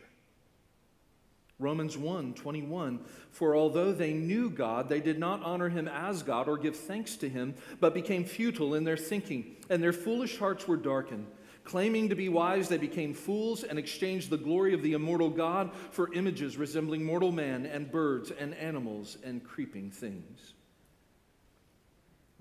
Romans 1.62 1.97
1 1.97 2.34
21. 2.34 3.00
For 3.32 3.56
although 3.56 3.91
they 3.91 4.13
knew 4.13 4.50
God, 4.50 4.89
they 4.89 5.00
did 5.00 5.19
not 5.19 5.43
honor 5.43 5.69
him 5.69 5.88
as 5.88 6.24
God 6.24 6.47
or 6.47 6.58
give 6.58 6.76
thanks 6.76 7.15
to 7.17 7.30
him, 7.30 7.56
but 7.80 7.93
became 7.93 8.26
futile 8.26 8.76
in 8.76 8.84
their 8.84 8.97
thinking, 8.97 9.56
and 9.69 9.82
their 9.82 9.93
foolish 9.93 10.38
hearts 10.38 10.67
were 10.67 10.78
darkened. 10.78 11.28
Claiming 11.63 12.10
to 12.10 12.15
be 12.15 12.28
wise, 12.28 12.67
they 12.67 12.78
became 12.78 13.13
fools 13.13 13.63
and 13.63 13.78
exchanged 13.78 14.30
the 14.30 14.38
glory 14.38 14.74
of 14.74 14.82
the 14.82 14.93
immortal 14.93 15.30
God 15.30 15.71
for 15.91 16.12
images 16.13 16.58
resembling 16.58 17.04
mortal 17.04 17.32
man 17.32 17.65
and 17.65 17.91
birds 17.91 18.32
and 18.32 18.56
animals 18.56 19.17
and 19.24 19.43
creeping 19.43 19.91
things. 19.91 20.54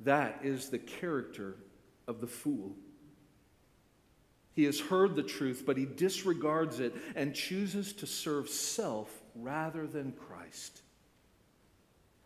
That 0.00 0.40
is 0.42 0.70
the 0.70 0.78
character 0.78 1.56
of 2.09 2.20
the 2.20 2.26
fool. 2.26 2.74
He 4.60 4.66
has 4.66 4.78
heard 4.78 5.16
the 5.16 5.22
truth, 5.22 5.62
but 5.64 5.78
he 5.78 5.86
disregards 5.86 6.80
it 6.80 6.94
and 7.16 7.34
chooses 7.34 7.94
to 7.94 8.06
serve 8.06 8.50
self 8.50 9.10
rather 9.34 9.86
than 9.86 10.12
Christ. 10.12 10.82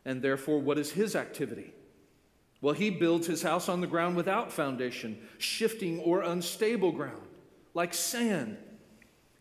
And 0.04 0.20
therefore, 0.20 0.58
what 0.58 0.76
is 0.76 0.90
his 0.90 1.14
activity? 1.14 1.72
Well, 2.60 2.74
he 2.74 2.90
builds 2.90 3.28
his 3.28 3.40
house 3.40 3.68
on 3.68 3.80
the 3.80 3.86
ground 3.86 4.16
without 4.16 4.50
foundation, 4.50 5.16
shifting 5.38 6.00
or 6.00 6.22
unstable 6.22 6.90
ground, 6.90 7.22
like 7.72 7.94
sand. 7.94 8.56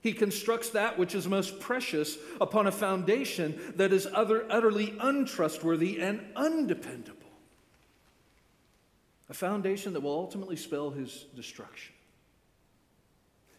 He 0.02 0.14
constructs 0.14 0.70
that 0.70 1.00
which 1.00 1.16
is 1.16 1.28
most 1.28 1.60
precious 1.60 2.20
upon 2.40 2.68
a 2.68 2.72
foundation 2.72 3.74
that 3.78 3.92
is 3.92 4.06
other, 4.06 4.46
utterly 4.52 4.94
untrustworthy 5.00 6.00
and 6.00 6.24
undependable. 6.36 7.32
A 9.32 9.34
foundation 9.34 9.94
that 9.94 10.02
will 10.02 10.12
ultimately 10.12 10.58
spell 10.58 10.92
his 10.92 11.26
destruction. 11.36 11.93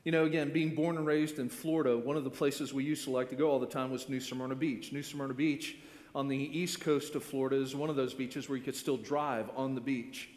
You 0.04 0.12
know, 0.12 0.26
again, 0.26 0.50
being 0.50 0.74
born 0.74 0.98
and 0.98 1.06
raised 1.06 1.38
in 1.38 1.48
Florida, 1.48 1.96
one 1.96 2.18
of 2.18 2.24
the 2.24 2.30
places 2.30 2.74
we 2.74 2.84
used 2.84 3.04
to 3.04 3.10
like 3.10 3.30
to 3.30 3.36
go 3.36 3.50
all 3.50 3.58
the 3.58 3.66
time 3.66 3.90
was 3.90 4.06
New 4.06 4.20
Smyrna 4.20 4.54
Beach. 4.54 4.92
New 4.92 5.02
Smyrna 5.02 5.32
Beach 5.32 5.78
on 6.14 6.28
the 6.28 6.36
east 6.36 6.82
coast 6.82 7.14
of 7.14 7.24
Florida 7.24 7.56
is 7.56 7.74
one 7.74 7.88
of 7.88 7.96
those 7.96 8.12
beaches 8.12 8.46
where 8.46 8.58
you 8.58 8.62
could 8.62 8.76
still 8.76 8.98
drive 8.98 9.48
on 9.56 9.74
the 9.74 9.80
beach. 9.80 10.28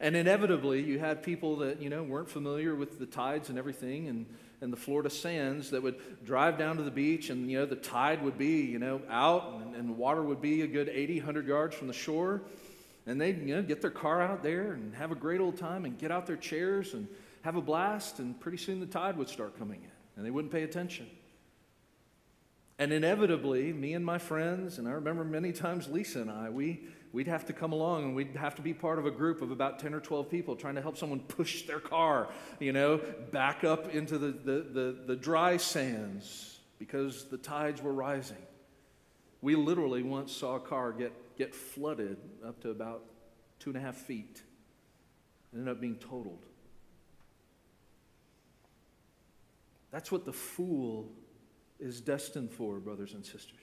And 0.00 0.16
inevitably, 0.16 0.82
you 0.82 0.98
had 0.98 1.22
people 1.22 1.54
that, 1.58 1.80
you 1.80 1.88
know, 1.88 2.02
weren't 2.02 2.28
familiar 2.28 2.74
with 2.74 2.98
the 2.98 3.06
tides 3.06 3.48
and 3.48 3.56
everything 3.56 4.08
and, 4.08 4.26
and 4.60 4.72
the 4.72 4.76
Florida 4.76 5.08
sands 5.08 5.70
that 5.70 5.84
would 5.84 6.24
drive 6.24 6.58
down 6.58 6.76
to 6.76 6.82
the 6.82 6.90
beach 6.90 7.30
and, 7.30 7.48
you 7.48 7.60
know, 7.60 7.64
the 7.64 7.76
tide 7.76 8.24
would 8.24 8.36
be, 8.36 8.62
you 8.62 8.80
know, 8.80 9.00
out 9.08 9.62
and, 9.62 9.76
and 9.76 9.96
water 9.96 10.22
would 10.22 10.42
be 10.42 10.62
a 10.62 10.66
good 10.66 10.88
80, 10.88 11.18
100 11.20 11.46
yards 11.46 11.76
from 11.76 11.86
the 11.86 11.94
shore. 11.94 12.42
And 13.06 13.20
they'd, 13.20 13.38
you 13.38 13.54
know, 13.54 13.62
get 13.62 13.80
their 13.80 13.90
car 13.92 14.20
out 14.20 14.42
there 14.42 14.72
and 14.72 14.92
have 14.96 15.12
a 15.12 15.14
great 15.14 15.40
old 15.40 15.56
time 15.56 15.84
and 15.84 15.96
get 15.96 16.10
out 16.10 16.26
their 16.26 16.36
chairs 16.36 16.92
and 16.92 17.06
have 17.46 17.54
a 17.54 17.62
blast, 17.62 18.18
and 18.18 18.38
pretty 18.40 18.58
soon 18.58 18.80
the 18.80 18.86
tide 18.86 19.16
would 19.16 19.28
start 19.28 19.56
coming 19.56 19.80
in, 19.80 19.90
and 20.16 20.26
they 20.26 20.32
wouldn't 20.32 20.52
pay 20.52 20.64
attention. 20.64 21.06
And 22.76 22.92
inevitably, 22.92 23.72
me 23.72 23.94
and 23.94 24.04
my 24.04 24.18
friends, 24.18 24.78
and 24.78 24.88
I 24.88 24.90
remember 24.90 25.22
many 25.22 25.52
times 25.52 25.88
Lisa 25.88 26.22
and 26.22 26.28
I, 26.28 26.50
we, 26.50 26.88
we'd 27.12 27.28
have 27.28 27.46
to 27.46 27.52
come 27.52 27.70
along 27.70 28.02
and 28.02 28.16
we'd 28.16 28.34
have 28.34 28.56
to 28.56 28.62
be 28.62 28.74
part 28.74 28.98
of 28.98 29.06
a 29.06 29.12
group 29.12 29.42
of 29.42 29.52
about 29.52 29.78
10 29.78 29.94
or 29.94 30.00
12 30.00 30.28
people 30.28 30.56
trying 30.56 30.74
to 30.74 30.82
help 30.82 30.96
someone 30.96 31.20
push 31.20 31.62
their 31.62 31.78
car, 31.78 32.28
you 32.58 32.72
know, 32.72 33.00
back 33.30 33.62
up 33.62 33.94
into 33.94 34.18
the, 34.18 34.32
the, 34.32 34.66
the, 34.72 34.96
the 35.06 35.16
dry 35.16 35.56
sands 35.56 36.58
because 36.80 37.26
the 37.26 37.38
tides 37.38 37.80
were 37.80 37.94
rising. 37.94 38.42
We 39.40 39.54
literally 39.54 40.02
once 40.02 40.32
saw 40.32 40.56
a 40.56 40.60
car 40.60 40.90
get, 40.90 41.12
get 41.38 41.54
flooded 41.54 42.16
up 42.44 42.60
to 42.62 42.70
about 42.70 43.04
two 43.60 43.70
and 43.70 43.76
a 43.76 43.80
half 43.80 43.96
feet. 43.96 44.42
It 45.52 45.58
ended 45.58 45.72
up 45.72 45.80
being 45.80 45.94
totaled. 45.94 46.44
That's 49.90 50.10
what 50.12 50.24
the 50.24 50.32
fool 50.32 51.12
is 51.78 52.00
destined 52.00 52.50
for, 52.50 52.78
brothers 52.78 53.14
and 53.14 53.24
sisters. 53.24 53.60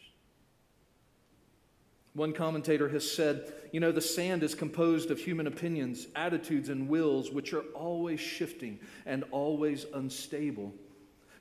One 2.14 2.34
commentator 2.34 2.88
has 2.90 3.10
said, 3.10 3.52
you 3.72 3.80
know, 3.80 3.92
the 3.92 4.00
sand 4.02 4.44
is 4.44 4.54
composed 4.54 5.10
of 5.10 5.20
human 5.20 5.48
opinions, 5.48 6.08
attitudes, 6.16 6.70
and 6.70 6.88
wills, 6.88 7.32
which 7.32 7.54
are 7.54 7.64
always 7.74 8.20
shifting 8.20 8.80
and 9.06 9.24
always 9.32 9.86
unstable. 9.94 10.74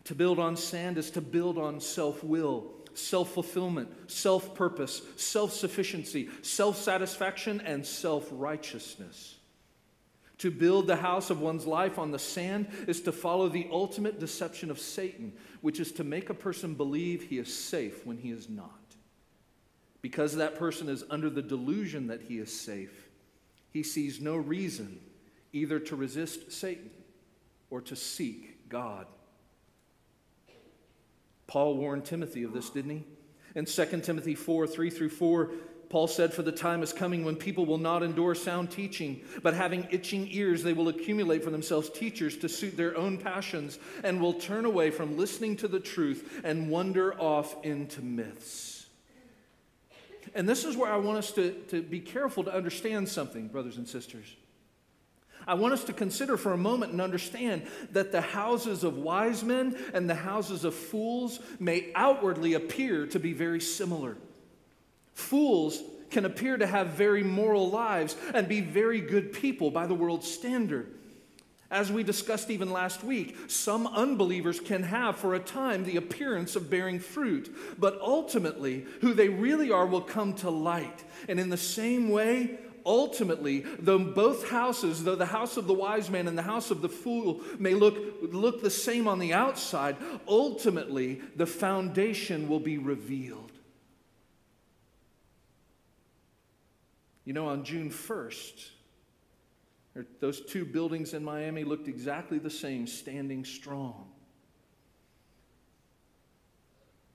To 0.05 0.15
build 0.15 0.39
on 0.39 0.57
sand 0.57 0.97
is 0.97 1.11
to 1.11 1.21
build 1.21 1.59
on 1.59 1.79
self 1.79 2.25
will, 2.25 2.73
self 2.95 3.33
fulfillment, 3.33 4.11
self 4.11 4.55
purpose, 4.55 5.03
self 5.17 5.53
sufficiency, 5.53 6.31
self 6.41 6.79
satisfaction, 6.79 7.61
and 7.61 7.85
self 7.85 8.27
righteousness. 8.33 9.37
To 10.43 10.51
build 10.51 10.89
the 10.89 10.97
house 10.97 11.31
of 11.31 11.41
one's 11.41 11.69
life 11.69 12.01
on 12.01 12.11
the 12.11 12.19
sand 12.19 12.67
is 12.89 13.01
to 13.03 13.13
follow 13.13 13.49
the 13.49 13.69
ultimate 13.71 14.19
deception 14.19 14.73
of 14.73 14.81
Satan, 14.81 15.35
which 15.61 15.79
is 15.79 15.93
to 15.93 16.03
make 16.03 16.31
a 16.31 16.35
person 16.35 16.75
believe 16.75 17.23
he 17.23 17.39
is 17.39 17.57
safe 17.57 18.05
when 18.05 18.17
he 18.17 18.33
is 18.33 18.49
not. 18.49 18.97
Because 20.01 20.35
that 20.35 20.59
person 20.59 20.89
is 20.89 21.05
under 21.11 21.31
the 21.31 21.43
delusion 21.43 22.09
that 22.09 22.23
he 22.23 22.39
is 22.39 22.53
safe, 22.53 23.09
he 23.71 23.85
sees 23.85 24.21
no 24.21 24.35
reason 24.35 24.99
either 25.53 25.79
to 25.79 25.95
resist 25.95 26.51
Satan 26.51 26.91
or 27.71 27.81
to 27.83 27.95
seek 27.95 28.69
God. 28.69 29.07
Paul 31.47 31.77
warned 31.77 32.05
Timothy 32.05 32.43
of 32.43 32.53
this, 32.53 32.69
didn't 32.69 32.91
he? 32.91 33.05
In 33.55 33.65
2 33.65 34.01
Timothy 34.01 34.35
4 34.35 34.67
3 34.67 34.91
through 34.91 35.11
4, 35.11 35.51
Paul 35.93 36.09
said, 36.09 36.33
For 36.33 36.41
the 36.41 36.51
time 36.51 36.83
is 36.83 36.91
coming 36.91 37.23
when 37.23 37.37
people 37.37 37.67
will 37.67 37.77
not 37.77 38.03
endure 38.03 38.35
sound 38.35 38.71
teaching, 38.71 39.21
but 39.43 39.53
having 39.53 39.87
itching 39.91 40.27
ears, 40.31 40.63
they 40.63 40.73
will 40.73 40.89
accumulate 40.89 41.45
for 41.45 41.51
themselves 41.51 41.91
teachers 41.91 42.39
to 42.39 42.49
suit 42.49 42.79
their 42.79 42.97
own 42.97 43.19
passions, 43.19 43.79
and 44.03 44.19
will 44.19 44.33
turn 44.33 44.65
away 44.65 44.91
from 44.91 45.19
listening 45.19 45.55
to 45.57 45.69
the 45.69 45.79
truth 45.79 46.41
and 46.45 46.71
wander 46.71 47.13
off 47.21 47.63
into 47.63 48.01
myths. 48.01 48.87
And 50.35 50.49
this 50.49 50.65
is 50.65 50.79
where 50.79 50.91
I 50.91 50.97
want 50.97 51.19
us 51.19 51.31
to, 51.33 51.53
to 51.69 51.83
be 51.83 52.01
careful 52.01 52.45
to 52.45 52.55
understand 52.55 53.07
something, 53.11 53.49
brothers 53.49 53.77
and 53.77 53.87
sisters. 53.87 54.35
I 55.47 55.53
want 55.53 55.75
us 55.75 55.85
to 55.85 55.93
consider 55.93 56.39
for 56.39 56.55
a 56.55 56.57
moment 56.57 56.93
and 56.93 57.03
understand 57.03 57.67
that 57.91 58.13
the 58.13 58.23
houses 58.23 58.83
of 58.83 58.97
wise 58.97 59.45
men 59.45 59.77
and 59.93 60.09
the 60.09 60.15
houses 60.15 60.65
of 60.65 60.75
fools 60.75 61.39
may 61.61 61.93
outwardly 61.95 62.55
appear 62.55 63.07
to 63.09 63.21
be 63.21 63.35
very 63.35 63.61
similar. 63.61 64.17
Fools 65.15 65.83
can 66.11 66.25
appear 66.25 66.57
to 66.57 66.67
have 66.67 66.89
very 66.89 67.23
moral 67.23 67.71
lives 67.71 68.17
and 68.35 68.47
be 68.47 68.61
very 68.61 69.01
good 69.01 69.33
people 69.33 69.71
by 69.71 69.87
the 69.87 69.95
world's 69.95 70.31
standard. 70.31 70.95
As 71.71 71.91
we 71.91 72.03
discussed 72.03 72.51
even 72.51 72.71
last 72.71 73.03
week, 73.03 73.35
some 73.47 73.87
unbelievers 73.87 74.61
can 74.61 74.83
have 74.83 75.17
for 75.17 75.35
a 75.35 75.41
time 75.41 75.85
the 75.85 75.97
appearance 75.97 76.55
of 76.55 76.69
bearing 76.69 76.99
fruit, 76.99 77.55
but 77.79 77.99
ultimately, 78.03 78.85
who 79.01 79.15
they 79.15 79.31
really 79.31 79.71
are 79.71 79.87
will 79.87 80.03
come 80.03 80.35
to 80.35 80.51
light. 80.51 81.03
And 81.29 81.41
in 81.41 81.49
the 81.49 81.57
same 81.57 82.11
way, 82.11 82.59
ultimately, 82.85 83.61
though 83.79 83.99
both 83.99 84.51
houses, 84.51 85.03
though 85.03 85.15
the 85.15 85.25
house 85.25 85.57
of 85.57 85.67
the 85.67 85.73
wise 85.73 86.11
man 86.11 86.29
and 86.29 86.37
the 86.37 86.43
house 86.43 86.71
of 86.71 86.83
the 86.83 86.91
fool 86.91 87.41
may 87.59 87.73
look, 87.73 87.97
look 88.21 88.61
the 88.61 88.69
same 88.69 89.09
on 89.09 89.19
the 89.19 89.33
outside, 89.33 89.97
ultimately 90.29 91.23
the 91.37 91.47
foundation 91.47 92.51
will 92.51 92.61
be 92.61 92.77
revealed. 92.77 93.42
You 97.25 97.33
know, 97.33 97.49
on 97.49 97.65
June 97.65 97.91
1st, 97.91 98.71
those 100.21 100.41
two 100.41 100.65
buildings 100.65 101.15
in 101.15 101.23
Miami 101.23 101.65
looked 101.65 101.89
exactly 101.89 102.39
the 102.39 102.51
same, 102.51 102.87
standing 102.87 103.45
strong. 103.45 104.09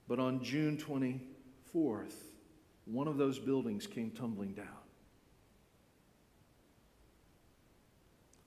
But 0.06 0.18
on 0.18 0.42
June 0.42 0.78
24th, 0.78 2.14
one 2.86 3.08
of 3.08 3.18
those 3.18 3.38
buildings 3.38 3.86
came 3.86 4.10
tumbling 4.10 4.52
down. 4.52 4.66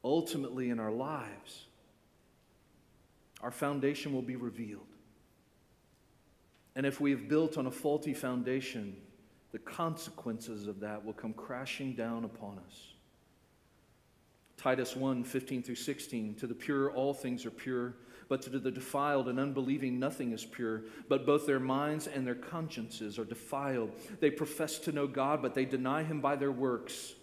ultimately 0.04 0.70
in 0.70 0.80
our 0.80 0.92
lives, 0.92 1.66
our 3.42 3.52
foundation 3.52 4.14
will 4.14 4.22
be 4.22 4.36
revealed. 4.36 4.86
And 6.76 6.86
if 6.86 7.02
we 7.02 7.12
have 7.12 7.28
built 7.28 7.58
on 7.58 7.68
a 7.68 7.72
faulty 7.72 8.14
foundation, 8.14 8.96
the 9.52 9.60
consequences 9.60 10.68
of 10.68 10.80
that 10.80 11.04
will 11.04 11.14
come 11.14 11.34
crashing 11.34 11.94
down 11.94 12.26
upon 12.26 12.60
us. 12.68 12.94
Titus 14.58 14.96
1 14.96 15.24
15 15.24 15.64
through 15.64 15.76
16. 15.76 16.36
To 16.36 16.48
the 16.48 16.54
pure, 16.54 16.92
all 16.92 17.14
things 17.14 17.46
are 17.46 17.52
pure, 17.52 17.96
but 18.30 18.42
to 18.44 18.50
the 18.50 18.72
defiled 18.72 19.28
and 19.28 19.40
unbelieving, 19.40 20.00
nothing 20.00 20.32
is 20.32 20.46
pure. 20.46 20.84
But 21.10 21.26
both 21.26 21.46
their 21.48 21.60
minds 21.60 22.08
and 22.08 22.26
their 22.26 22.36
consciences 22.36 23.18
are 23.18 23.26
defiled. 23.26 23.92
They 24.20 24.32
profess 24.32 24.78
to 24.80 24.92
know 24.92 25.08
God, 25.08 25.42
but 25.42 25.56
they 25.56 25.66
deny 25.66 26.04
him 26.04 26.22
by 26.22 26.36
their 26.36 26.52
works. 26.52 27.14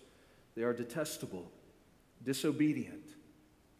They 0.55 0.63
are 0.63 0.75
detestable 0.75 1.51
disobedient, 2.25 3.15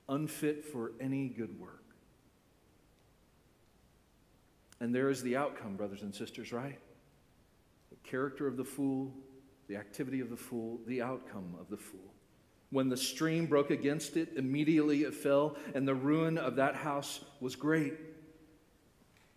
unfit 0.09 0.65
for 0.65 0.93
any 1.01 1.29
good 1.29 1.59
work. 1.59 1.85
And 4.81 4.95
there 4.95 5.11
is 5.11 5.23
the 5.23 5.37
outcome, 5.37 5.77
brothers 5.77 6.03
and 6.03 6.15
sisters, 6.15 6.53
right? 6.53 6.79
Character 8.11 8.47
of 8.47 8.57
the 8.57 8.65
fool, 8.65 9.13
the 9.69 9.77
activity 9.77 10.21
of 10.21 10.31
the 10.31 10.37
fool, 10.37 10.81
the 10.87 11.03
outcome 11.03 11.55
of 11.61 11.69
the 11.69 11.77
fool. 11.77 12.15
When 12.71 12.89
the 12.89 12.97
stream 12.97 13.47
broke 13.47 13.71
against 13.71 14.17
it, 14.17 14.31
immediately 14.37 15.03
it 15.03 15.13
fell, 15.13 15.57
and 15.75 15.87
the 15.87 15.95
ruin 15.95 16.39
of 16.39 16.57
that 16.57 16.75
house 16.75 17.21
was 17.41 17.55
great. 17.55 17.95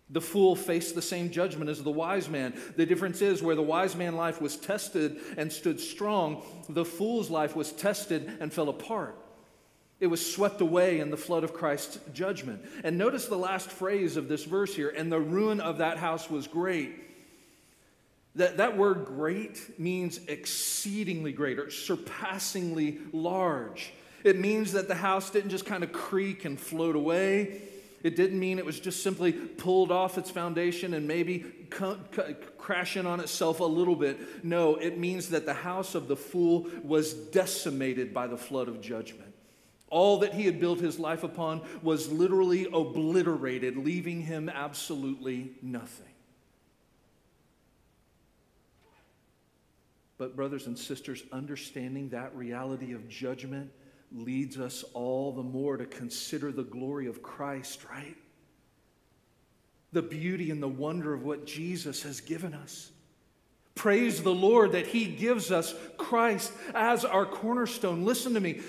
The 0.08 0.20
fool 0.22 0.56
faced 0.56 0.94
the 0.94 1.02
same 1.02 1.30
judgment 1.30 1.68
as 1.68 1.82
the 1.82 1.90
wise 1.90 2.28
man. 2.30 2.54
The 2.76 2.86
difference 2.86 3.20
is 3.20 3.42
where 3.42 3.54
the 3.54 3.62
wise 3.62 3.94
man 3.94 4.16
life 4.16 4.40
was 4.40 4.56
tested 4.56 5.20
and 5.36 5.52
stood 5.52 5.78
strong, 5.78 6.42
the 6.68 6.84
fool's 6.84 7.28
life 7.28 7.54
was 7.54 7.72
tested 7.72 8.30
and 8.40 8.52
fell 8.52 8.70
apart. 8.70 9.18
It 10.00 10.06
was 10.06 10.34
swept 10.34 10.62
away 10.62 11.00
in 11.00 11.10
the 11.10 11.16
flood 11.16 11.44
of 11.44 11.54
Christ's 11.54 11.98
judgment. 12.12 12.64
And 12.84 12.98
notice 12.98 13.26
the 13.26 13.36
last 13.36 13.70
phrase 13.70 14.16
of 14.16 14.28
this 14.28 14.44
verse 14.44 14.74
here 14.74 14.88
and 14.88 15.12
the 15.12 15.20
ruin 15.20 15.60
of 15.60 15.78
that 15.78 15.98
house 15.98 16.28
was 16.28 16.46
great. 16.46 17.11
That, 18.36 18.56
that 18.56 18.76
word 18.76 19.04
great 19.04 19.78
means 19.78 20.20
exceedingly 20.26 21.32
great 21.32 21.58
or 21.58 21.70
surpassingly 21.70 22.98
large. 23.12 23.92
It 24.24 24.38
means 24.38 24.72
that 24.72 24.88
the 24.88 24.94
house 24.94 25.30
didn't 25.30 25.50
just 25.50 25.66
kind 25.66 25.82
of 25.82 25.92
creak 25.92 26.44
and 26.44 26.58
float 26.58 26.96
away. 26.96 27.60
It 28.02 28.16
didn't 28.16 28.38
mean 28.38 28.58
it 28.58 28.64
was 28.64 28.80
just 28.80 29.02
simply 29.02 29.32
pulled 29.32 29.92
off 29.92 30.18
its 30.18 30.30
foundation 30.30 30.94
and 30.94 31.06
maybe 31.06 31.44
c- 31.72 31.96
c- 32.16 32.34
crash 32.58 32.96
in 32.96 33.06
on 33.06 33.20
itself 33.20 33.60
a 33.60 33.64
little 33.64 33.94
bit. 33.94 34.44
No, 34.44 34.76
it 34.76 34.98
means 34.98 35.28
that 35.28 35.46
the 35.46 35.54
house 35.54 35.94
of 35.94 36.08
the 36.08 36.16
fool 36.16 36.68
was 36.82 37.12
decimated 37.12 38.12
by 38.12 38.26
the 38.26 38.36
flood 38.36 38.66
of 38.68 38.80
judgment. 38.80 39.32
All 39.88 40.18
that 40.20 40.32
he 40.32 40.46
had 40.46 40.58
built 40.58 40.80
his 40.80 40.98
life 40.98 41.22
upon 41.22 41.60
was 41.82 42.10
literally 42.10 42.66
obliterated, 42.72 43.76
leaving 43.76 44.22
him 44.22 44.48
absolutely 44.48 45.52
nothing. 45.60 46.11
But, 50.22 50.36
brothers 50.36 50.68
and 50.68 50.78
sisters, 50.78 51.24
understanding 51.32 52.10
that 52.10 52.32
reality 52.36 52.92
of 52.92 53.08
judgment 53.08 53.72
leads 54.12 54.56
us 54.56 54.84
all 54.94 55.32
the 55.32 55.42
more 55.42 55.76
to 55.76 55.84
consider 55.84 56.52
the 56.52 56.62
glory 56.62 57.08
of 57.08 57.24
Christ, 57.24 57.84
right? 57.90 58.16
The 59.90 60.02
beauty 60.02 60.52
and 60.52 60.62
the 60.62 60.68
wonder 60.68 61.12
of 61.12 61.24
what 61.24 61.44
Jesus 61.44 62.04
has 62.04 62.20
given 62.20 62.54
us. 62.54 62.92
Praise 63.74 64.22
the 64.22 64.32
Lord 64.32 64.70
that 64.70 64.86
He 64.86 65.06
gives 65.06 65.50
us 65.50 65.74
Christ 65.96 66.52
as 66.72 67.04
our 67.04 67.26
cornerstone. 67.26 68.04
Listen 68.04 68.34
to 68.34 68.40
me. 68.40 68.60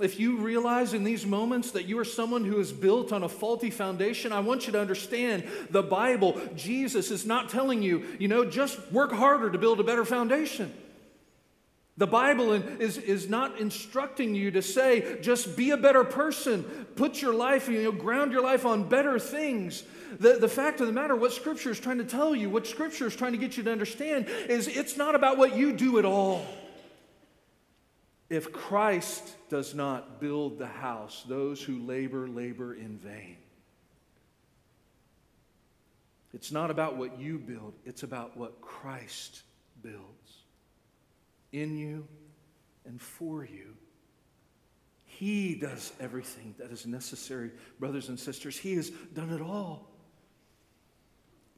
If 0.00 0.18
you 0.18 0.38
realize 0.38 0.94
in 0.94 1.04
these 1.04 1.26
moments 1.26 1.72
that 1.72 1.84
you 1.84 1.98
are 1.98 2.06
someone 2.06 2.46
who 2.46 2.58
is 2.58 2.72
built 2.72 3.12
on 3.12 3.22
a 3.22 3.28
faulty 3.28 3.68
foundation, 3.68 4.32
I 4.32 4.40
want 4.40 4.66
you 4.66 4.72
to 4.72 4.80
understand 4.80 5.44
the 5.68 5.82
Bible, 5.82 6.40
Jesus 6.56 7.10
is 7.10 7.26
not 7.26 7.50
telling 7.50 7.82
you, 7.82 8.02
you 8.18 8.28
know, 8.28 8.46
just 8.46 8.90
work 8.90 9.12
harder 9.12 9.50
to 9.50 9.58
build 9.58 9.78
a 9.78 9.84
better 9.84 10.06
foundation. 10.06 10.72
The 11.98 12.06
Bible 12.06 12.52
is, 12.52 12.96
is 12.96 13.28
not 13.28 13.60
instructing 13.60 14.34
you 14.34 14.50
to 14.52 14.62
say, 14.62 15.20
just 15.20 15.56
be 15.56 15.70
a 15.70 15.76
better 15.76 16.04
person, 16.04 16.62
put 16.96 17.20
your 17.20 17.34
life, 17.34 17.68
you 17.68 17.82
know, 17.82 17.92
ground 17.92 18.32
your 18.32 18.40
life 18.40 18.64
on 18.64 18.88
better 18.88 19.18
things. 19.18 19.82
The, 20.18 20.38
the 20.38 20.48
fact 20.48 20.80
of 20.80 20.86
the 20.86 20.92
matter, 20.92 21.14
what 21.14 21.32
Scripture 21.32 21.70
is 21.70 21.78
trying 21.78 21.98
to 21.98 22.04
tell 22.04 22.34
you, 22.34 22.48
what 22.48 22.66
Scripture 22.66 23.06
is 23.06 23.14
trying 23.14 23.32
to 23.32 23.38
get 23.38 23.58
you 23.58 23.62
to 23.64 23.72
understand, 23.72 24.26
is 24.48 24.68
it's 24.68 24.96
not 24.96 25.14
about 25.14 25.36
what 25.36 25.54
you 25.54 25.72
do 25.72 25.98
at 25.98 26.06
all. 26.06 26.46
If 28.30 28.52
Christ 28.52 29.34
does 29.50 29.74
not 29.74 30.18
build 30.18 30.58
the 30.58 30.66
house, 30.66 31.22
those 31.28 31.62
who 31.62 31.78
labor, 31.80 32.26
labor 32.26 32.72
in 32.72 32.96
vain. 32.96 33.36
It's 36.32 36.50
not 36.50 36.70
about 36.70 36.96
what 36.96 37.20
you 37.20 37.38
build, 37.38 37.74
it's 37.84 38.02
about 38.02 38.34
what 38.34 38.62
Christ 38.62 39.42
builds 39.82 40.41
in 41.52 41.76
you 41.76 42.06
and 42.84 43.00
for 43.00 43.44
you. 43.44 43.76
He 45.04 45.54
does 45.54 45.92
everything 46.00 46.54
that 46.58 46.72
is 46.72 46.86
necessary, 46.86 47.50
brothers 47.78 48.08
and 48.08 48.18
sisters. 48.18 48.58
He 48.58 48.74
has 48.74 48.90
done 48.90 49.30
it 49.30 49.40
all. 49.40 49.88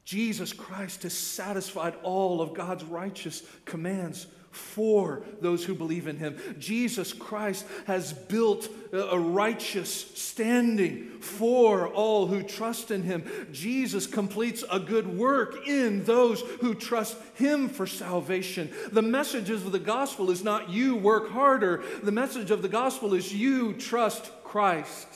Jesus 0.03 0.53
Christ 0.53 1.03
has 1.03 1.13
satisfied 1.13 1.95
all 2.03 2.41
of 2.41 2.53
God's 2.53 2.83
righteous 2.83 3.41
commands 3.65 4.27
for 4.55 5.23
those 5.41 5.65
who 5.65 5.75
believe 5.75 6.07
in 6.07 6.17
him. 6.17 6.37
Jesus 6.57 7.13
Christ 7.13 7.65
has 7.87 8.13
built 8.13 8.69
a 8.93 9.19
righteous 9.19 9.91
standing 10.17 11.19
for 11.19 11.89
all 11.89 12.27
who 12.27 12.41
trust 12.41 12.91
in 12.91 13.03
him. 13.03 13.47
Jesus 13.51 14.07
completes 14.07 14.63
a 14.71 14.79
good 14.79 15.17
work 15.17 15.67
in 15.67 16.03
those 16.05 16.41
who 16.61 16.73
trust 16.73 17.17
him 17.35 17.67
for 17.67 17.85
salvation. 17.85 18.71
The 18.91 19.01
message 19.01 19.49
of 19.49 19.71
the 19.71 19.79
gospel 19.79 20.31
is 20.31 20.43
not 20.43 20.69
you 20.69 20.95
work 20.95 21.29
harder, 21.29 21.83
the 22.01 22.11
message 22.11 22.49
of 22.51 22.61
the 22.61 22.69
gospel 22.69 23.13
is 23.13 23.33
you 23.33 23.73
trust 23.73 24.31
Christ 24.43 25.07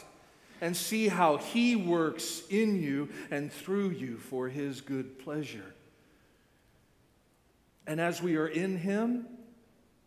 and 0.62 0.76
see 0.76 1.08
how 1.08 1.38
he 1.38 1.78
works 1.78 2.44
in 2.50 2.76
you 2.76 3.10
and 3.32 3.52
through 3.52 3.92
you 3.92 4.18
for 4.18 4.50
his 4.50 4.82
good 4.82 5.18
pleasure. 5.20 5.74
And 7.90 8.00
as 8.00 8.22
we 8.22 8.36
are 8.38 8.48
in 8.48 8.78
Him, 8.78 9.26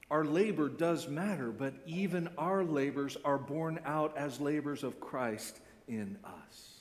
our 0.08 0.24
labor 0.24 0.68
does 0.68 1.08
matter, 1.08 1.50
but 1.50 1.74
even 1.84 2.28
our 2.38 2.62
labors 2.62 3.16
are 3.24 3.38
borne 3.38 3.80
out 3.84 4.16
as 4.16 4.40
labors 4.40 4.84
of 4.84 5.00
Christ 5.00 5.58
in 5.88 6.16
us. 6.24 6.74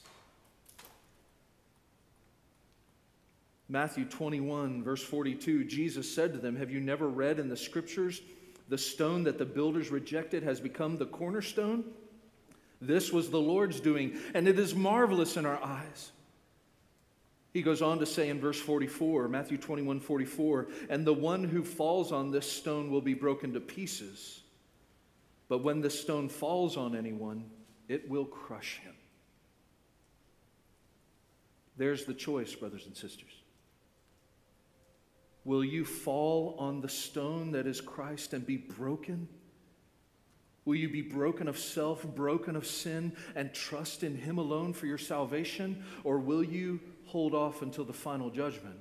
Matthew 3.67 4.05
21, 4.05 4.83
verse 4.83 5.01
42, 5.01 5.63
Jesus 5.63 6.13
said 6.13 6.33
to 6.33 6.39
them, 6.39 6.55
Have 6.55 6.69
you 6.69 6.79
never 6.79 7.07
read 7.07 7.39
in 7.39 7.49
the 7.49 7.57
scriptures, 7.57 8.21
the 8.69 8.77
stone 8.77 9.23
that 9.23 9.39
the 9.39 9.45
builders 9.45 9.89
rejected 9.89 10.43
has 10.43 10.59
become 10.59 10.97
the 10.97 11.07
cornerstone? 11.07 11.83
This 12.79 13.11
was 13.11 13.31
the 13.31 13.41
Lord's 13.41 13.79
doing, 13.79 14.19
and 14.35 14.47
it 14.47 14.59
is 14.59 14.75
marvelous 14.75 15.35
in 15.35 15.47
our 15.47 15.63
eyes. 15.63 16.11
He 17.53 17.61
goes 17.61 17.81
on 17.81 17.99
to 17.99 18.05
say 18.05 18.29
in 18.29 18.39
verse 18.39 18.59
44, 18.59 19.27
Matthew 19.27 19.57
21 19.57 19.99
44, 19.99 20.67
and 20.89 21.05
the 21.05 21.13
one 21.13 21.43
who 21.43 21.63
falls 21.63 22.11
on 22.11 22.31
this 22.31 22.49
stone 22.49 22.89
will 22.89 23.01
be 23.01 23.13
broken 23.13 23.53
to 23.53 23.59
pieces. 23.59 24.41
But 25.49 25.63
when 25.63 25.81
this 25.81 25.99
stone 25.99 26.29
falls 26.29 26.77
on 26.77 26.95
anyone, 26.95 27.49
it 27.89 28.09
will 28.09 28.25
crush 28.25 28.79
him. 28.79 28.93
There's 31.75 32.05
the 32.05 32.13
choice, 32.13 32.55
brothers 32.55 32.85
and 32.85 32.95
sisters. 32.95 33.31
Will 35.43 35.65
you 35.65 35.83
fall 35.83 36.55
on 36.59 36.81
the 36.81 36.89
stone 36.89 37.51
that 37.51 37.67
is 37.67 37.81
Christ 37.81 38.33
and 38.33 38.45
be 38.45 38.57
broken? 38.57 39.27
Will 40.63 40.75
you 40.75 40.89
be 40.89 41.01
broken 41.01 41.47
of 41.47 41.57
self, 41.57 42.03
broken 42.03 42.55
of 42.55 42.67
sin, 42.67 43.13
and 43.35 43.51
trust 43.53 44.03
in 44.03 44.15
Him 44.15 44.37
alone 44.37 44.73
for 44.73 44.85
your 44.85 44.99
salvation? 44.99 45.83
Or 46.03 46.19
will 46.19 46.43
you 46.43 46.79
hold 47.11 47.35
off 47.35 47.61
until 47.61 47.83
the 47.83 47.93
final 47.93 48.29
judgment 48.29 48.79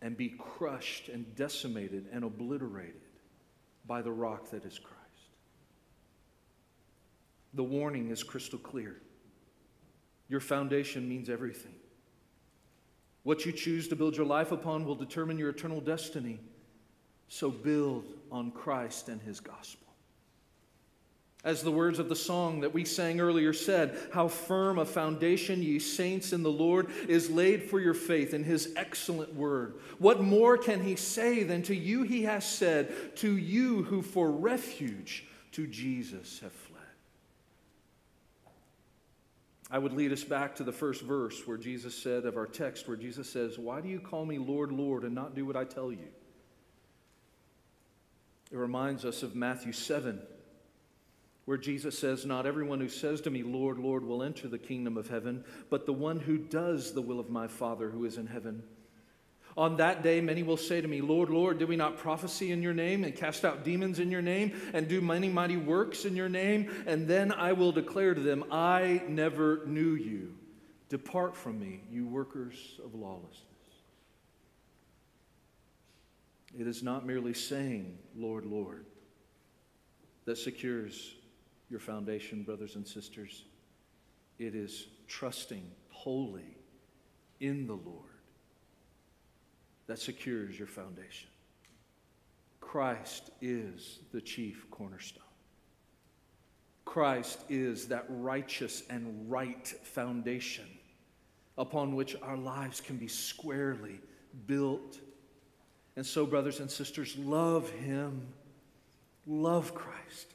and 0.00 0.16
be 0.16 0.30
crushed 0.30 1.10
and 1.10 1.36
decimated 1.36 2.06
and 2.10 2.24
obliterated 2.24 3.02
by 3.86 4.00
the 4.00 4.10
rock 4.10 4.50
that 4.50 4.64
is 4.64 4.78
Christ. 4.78 4.98
The 7.52 7.62
warning 7.62 8.10
is 8.10 8.22
crystal 8.22 8.58
clear. 8.58 8.96
Your 10.30 10.40
foundation 10.40 11.06
means 11.06 11.28
everything. 11.28 11.74
What 13.24 13.44
you 13.44 13.52
choose 13.52 13.88
to 13.88 13.96
build 13.96 14.16
your 14.16 14.26
life 14.26 14.50
upon 14.50 14.86
will 14.86 14.94
determine 14.94 15.38
your 15.38 15.50
eternal 15.50 15.82
destiny. 15.82 16.40
So 17.28 17.50
build 17.50 18.04
on 18.30 18.52
Christ 18.52 19.10
and 19.10 19.20
his 19.20 19.38
gospel. 19.38 19.91
As 21.44 21.62
the 21.62 21.72
words 21.72 21.98
of 21.98 22.08
the 22.08 22.14
song 22.14 22.60
that 22.60 22.72
we 22.72 22.84
sang 22.84 23.20
earlier 23.20 23.52
said, 23.52 23.98
How 24.12 24.28
firm 24.28 24.78
a 24.78 24.84
foundation, 24.84 25.60
ye 25.60 25.80
saints 25.80 26.32
in 26.32 26.44
the 26.44 26.50
Lord, 26.50 26.88
is 27.08 27.30
laid 27.30 27.64
for 27.64 27.80
your 27.80 27.94
faith 27.94 28.32
in 28.32 28.44
his 28.44 28.72
excellent 28.76 29.34
word. 29.34 29.74
What 29.98 30.22
more 30.22 30.56
can 30.56 30.80
he 30.80 30.94
say 30.94 31.42
than 31.42 31.62
to 31.64 31.74
you 31.74 32.04
he 32.04 32.22
has 32.22 32.48
said, 32.48 33.16
to 33.16 33.36
you 33.36 33.82
who 33.82 34.02
for 34.02 34.30
refuge 34.30 35.26
to 35.52 35.66
Jesus 35.66 36.38
have 36.40 36.52
fled? 36.52 36.80
I 39.68 39.78
would 39.78 39.94
lead 39.94 40.12
us 40.12 40.22
back 40.22 40.54
to 40.56 40.64
the 40.64 40.70
first 40.70 41.02
verse 41.02 41.44
where 41.44 41.56
Jesus 41.56 42.00
said, 42.00 42.24
of 42.24 42.36
our 42.36 42.46
text, 42.46 42.86
where 42.86 42.96
Jesus 42.96 43.28
says, 43.28 43.58
Why 43.58 43.80
do 43.80 43.88
you 43.88 43.98
call 43.98 44.24
me 44.26 44.38
Lord, 44.38 44.70
Lord, 44.70 45.02
and 45.02 45.14
not 45.14 45.34
do 45.34 45.44
what 45.44 45.56
I 45.56 45.64
tell 45.64 45.90
you? 45.90 46.06
It 48.52 48.58
reminds 48.58 49.04
us 49.04 49.24
of 49.24 49.34
Matthew 49.34 49.72
7 49.72 50.20
where 51.44 51.58
Jesus 51.58 51.98
says, 51.98 52.24
Not 52.24 52.46
everyone 52.46 52.80
who 52.80 52.88
says 52.88 53.20
to 53.22 53.30
me, 53.30 53.42
Lord, 53.42 53.78
Lord, 53.78 54.04
will 54.04 54.22
enter 54.22 54.48
the 54.48 54.58
kingdom 54.58 54.96
of 54.96 55.08
heaven, 55.08 55.44
but 55.70 55.86
the 55.86 55.92
one 55.92 56.20
who 56.20 56.38
does 56.38 56.92
the 56.92 57.02
will 57.02 57.18
of 57.20 57.30
my 57.30 57.48
Father 57.48 57.90
who 57.90 58.04
is 58.04 58.16
in 58.16 58.26
heaven. 58.26 58.62
On 59.56 59.76
that 59.76 60.02
day, 60.02 60.20
many 60.20 60.42
will 60.42 60.56
say 60.56 60.80
to 60.80 60.88
me, 60.88 61.02
Lord, 61.02 61.28
Lord, 61.28 61.58
did 61.58 61.68
we 61.68 61.76
not 61.76 61.98
prophesy 61.98 62.52
in 62.52 62.62
your 62.62 62.72
name 62.72 63.04
and 63.04 63.14
cast 63.14 63.44
out 63.44 63.64
demons 63.64 63.98
in 63.98 64.10
your 64.10 64.22
name 64.22 64.52
and 64.72 64.88
do 64.88 65.02
many 65.02 65.28
mighty 65.28 65.58
works 65.58 66.06
in 66.06 66.16
your 66.16 66.30
name? 66.30 66.70
And 66.86 67.06
then 67.06 67.32
I 67.32 67.52
will 67.52 67.72
declare 67.72 68.14
to 68.14 68.20
them, 68.20 68.44
I 68.50 69.02
never 69.08 69.66
knew 69.66 69.94
you. 69.94 70.34
Depart 70.88 71.36
from 71.36 71.60
me, 71.60 71.82
you 71.90 72.06
workers 72.06 72.80
of 72.82 72.94
lawlessness. 72.94 73.46
It 76.58 76.66
is 76.66 76.82
not 76.82 77.06
merely 77.06 77.34
saying, 77.34 77.98
Lord, 78.16 78.46
Lord, 78.46 78.86
that 80.24 80.38
secures 80.38 81.14
your 81.72 81.80
foundation, 81.80 82.42
brothers 82.42 82.76
and 82.76 82.86
sisters. 82.86 83.46
It 84.38 84.54
is 84.54 84.88
trusting 85.08 85.68
wholly 85.88 86.56
in 87.40 87.66
the 87.66 87.72
Lord 87.72 88.10
that 89.86 89.98
secures 89.98 90.56
your 90.56 90.68
foundation. 90.68 91.28
Christ 92.60 93.30
is 93.40 94.00
the 94.12 94.20
chief 94.20 94.70
cornerstone. 94.70 95.24
Christ 96.84 97.40
is 97.48 97.88
that 97.88 98.04
righteous 98.08 98.82
and 98.90 99.30
right 99.30 99.66
foundation 99.82 100.66
upon 101.56 101.94
which 101.96 102.16
our 102.22 102.36
lives 102.36 102.80
can 102.80 102.96
be 102.96 103.08
squarely 103.08 103.98
built. 104.46 105.00
And 105.96 106.04
so, 106.04 106.26
brothers 106.26 106.60
and 106.60 106.70
sisters, 106.70 107.16
love 107.16 107.70
Him, 107.70 108.26
love 109.26 109.74
Christ 109.74 110.34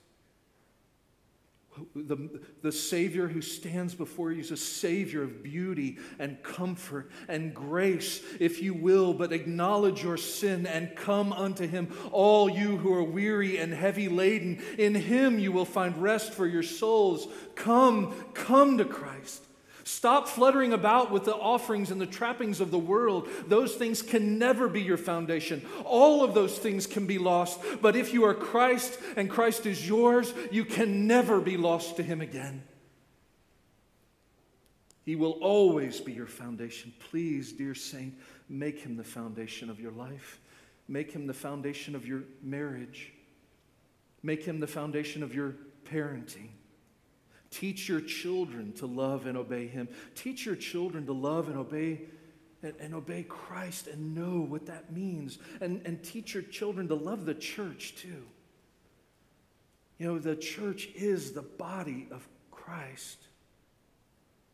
the, 1.95 2.41
the 2.61 2.71
Savior 2.71 3.27
who 3.27 3.41
stands 3.41 3.95
before 3.95 4.31
you 4.31 4.41
is 4.41 4.51
a 4.51 4.57
Savior 4.57 5.23
of 5.23 5.43
beauty 5.43 5.97
and 6.19 6.41
comfort 6.43 7.11
and 7.27 7.53
grace, 7.53 8.21
if 8.39 8.61
you 8.61 8.73
will, 8.73 9.13
but 9.13 9.33
acknowledge 9.33 10.03
your 10.03 10.17
sin 10.17 10.67
and 10.67 10.95
come 10.95 11.33
unto 11.33 11.67
Him, 11.67 11.95
all 12.11 12.49
you 12.49 12.77
who 12.77 12.93
are 12.93 13.03
weary 13.03 13.57
and 13.57 13.73
heavy 13.73 14.09
laden. 14.09 14.61
In 14.77 14.95
Him 14.95 15.39
you 15.39 15.51
will 15.51 15.65
find 15.65 16.01
rest 16.01 16.33
for 16.33 16.45
your 16.45 16.63
souls. 16.63 17.27
Come, 17.55 18.13
come 18.33 18.77
to 18.77 18.85
Christ. 18.85 19.46
Stop 19.87 20.27
fluttering 20.27 20.73
about 20.73 21.11
with 21.11 21.23
the 21.23 21.33
offerings 21.33 21.91
and 21.91 22.01
the 22.01 22.05
trappings 22.05 22.59
of 22.59 22.71
the 22.71 22.77
world. 22.77 23.29
Those 23.47 23.73
things 23.73 24.01
can 24.01 24.37
never 24.37 24.67
be 24.67 24.81
your 24.81 24.97
foundation. 24.97 25.65
All 25.85 26.25
of 26.25 26.33
those 26.33 26.57
things 26.59 26.85
can 26.85 27.07
be 27.07 27.17
lost. 27.17 27.57
But 27.81 27.95
if 27.95 28.13
you 28.13 28.25
are 28.25 28.33
Christ 28.33 28.99
and 29.15 29.29
Christ 29.29 29.65
is 29.65 29.87
yours, 29.87 30.33
you 30.51 30.65
can 30.65 31.07
never 31.07 31.39
be 31.39 31.55
lost 31.55 31.95
to 31.95 32.03
Him 32.03 32.19
again. 32.19 32.63
He 35.05 35.15
will 35.15 35.39
always 35.41 36.01
be 36.01 36.11
your 36.11 36.27
foundation. 36.27 36.91
Please, 37.09 37.53
dear 37.53 37.73
saint, 37.73 38.13
make 38.49 38.79
Him 38.79 38.97
the 38.97 39.05
foundation 39.05 39.69
of 39.69 39.79
your 39.79 39.93
life, 39.93 40.41
make 40.89 41.13
Him 41.13 41.27
the 41.27 41.33
foundation 41.33 41.95
of 41.95 42.05
your 42.05 42.23
marriage, 42.43 43.13
make 44.21 44.43
Him 44.43 44.59
the 44.59 44.67
foundation 44.67 45.23
of 45.23 45.33
your 45.33 45.55
parenting. 45.89 46.49
Teach 47.59 47.89
your 47.89 48.01
children 48.01 48.71
to 48.73 48.85
love 48.85 49.25
and 49.25 49.35
obey 49.35 49.65
Him. 49.65 49.87
Teach 50.13 50.45
your 50.45 50.55
children 50.55 51.07
to 51.07 51.11
love 51.13 51.47
and 51.47 51.57
obey 51.57 52.01
and, 52.61 52.75
and, 52.79 52.93
obey 52.93 53.23
Christ 53.23 53.87
and 53.87 54.13
know 54.13 54.41
what 54.41 54.67
that 54.67 54.93
means. 54.93 55.39
And, 55.59 55.81
and 55.83 56.03
teach 56.03 56.35
your 56.35 56.43
children 56.43 56.87
to 56.89 56.93
love 56.93 57.25
the 57.25 57.33
church 57.33 57.95
too. 57.95 58.23
You 59.97 60.05
know, 60.05 60.19
the 60.19 60.35
church 60.35 60.89
is 60.93 61.31
the 61.31 61.41
body 61.41 62.07
of 62.11 62.27
Christ. 62.51 63.17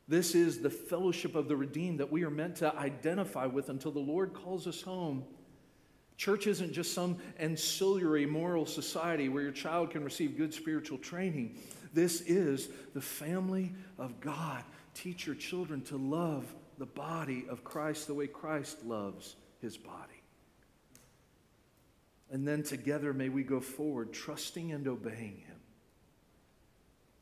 This 0.08 0.34
is 0.34 0.62
the 0.62 0.70
fellowship 0.70 1.36
of 1.36 1.50
the 1.50 1.58
redeemed 1.58 2.00
that 2.00 2.12
we 2.12 2.24
are 2.24 2.30
meant 2.30 2.56
to 2.58 2.74
identify 2.74 3.48
with 3.48 3.68
until 3.68 3.92
the 3.92 4.00
Lord 4.00 4.34
calls 4.34 4.66
us 4.66 4.82
home. 4.82 5.26
Church 6.16 6.48
isn't 6.48 6.72
just 6.72 6.94
some 6.94 7.18
ancillary 7.38 8.26
moral 8.26 8.66
society 8.66 9.28
where 9.28 9.44
your 9.44 9.52
child 9.52 9.92
can 9.92 10.06
receive 10.06 10.38
good 10.38 10.54
spiritual 10.54 11.00
training. 11.00 11.58
This 11.94 12.22
is 12.22 12.70
the 12.94 13.02
family 13.02 13.74
of 13.98 14.20
God. 14.20 14.64
Teach 14.94 15.26
your 15.26 15.36
children 15.36 15.82
to 15.84 15.98
love 15.98 16.54
the 16.80 16.86
body 16.86 17.46
of 17.50 17.64
Christ 17.64 18.08
the 18.08 18.14
way 18.14 18.28
Christ 18.28 18.84
loves 18.84 19.36
his 19.62 19.78
body. 19.78 20.24
And 22.32 22.48
then 22.48 22.64
together 22.64 23.14
may 23.14 23.30
we 23.30 23.44
go 23.44 23.60
forward, 23.60 24.12
trusting 24.12 24.72
and 24.72 24.88
obeying 24.88 25.44
him, 25.46 25.60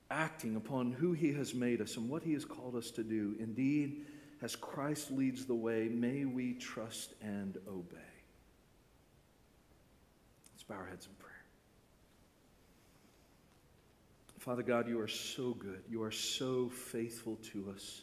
acting 0.09 0.55
upon 0.55 0.93
who 0.93 1.11
he 1.11 1.33
has 1.33 1.53
made 1.53 1.81
us 1.81 1.97
and 1.97 2.09
what 2.09 2.23
he 2.23 2.31
has 2.31 2.45
called 2.45 2.75
us 2.75 2.91
to 2.91 3.03
do. 3.03 3.35
Indeed, 3.39 4.05
as 4.41 4.55
Christ 4.55 5.11
leads 5.11 5.45
the 5.45 5.53
way, 5.53 5.89
may 5.89 6.23
we 6.23 6.53
trust 6.53 7.13
and 7.21 7.57
obey. 7.67 7.97
Let's 10.53 10.63
bow 10.63 10.75
our 10.75 10.85
heads 10.85 11.07
in 11.07 11.13
prayer. 11.15 11.31
Father 14.41 14.63
God, 14.63 14.87
you 14.87 14.99
are 14.99 15.07
so 15.07 15.53
good. 15.53 15.83
You 15.87 16.01
are 16.01 16.09
so 16.09 16.67
faithful 16.67 17.37
to 17.53 17.71
us. 17.75 18.01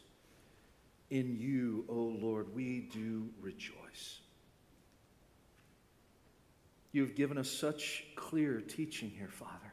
In 1.10 1.36
you, 1.36 1.84
O 1.88 1.94
oh 1.94 2.16
Lord, 2.20 2.54
we 2.54 2.88
do 2.92 3.28
rejoice. 3.40 4.20
You 6.92 7.02
have 7.02 7.16
given 7.16 7.38
us 7.38 7.50
such 7.50 8.04
clear 8.14 8.60
teaching 8.60 9.10
here, 9.10 9.30
Father. 9.32 9.72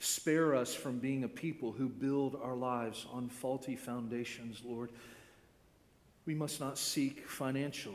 Spare 0.00 0.56
us 0.56 0.74
from 0.74 0.98
being 0.98 1.22
a 1.22 1.28
people 1.28 1.70
who 1.70 1.88
build 1.88 2.36
our 2.42 2.56
lives 2.56 3.06
on 3.12 3.28
faulty 3.28 3.76
foundations, 3.76 4.62
Lord. 4.64 4.90
We 6.26 6.34
must 6.34 6.58
not 6.58 6.76
seek 6.76 7.24
financial 7.28 7.94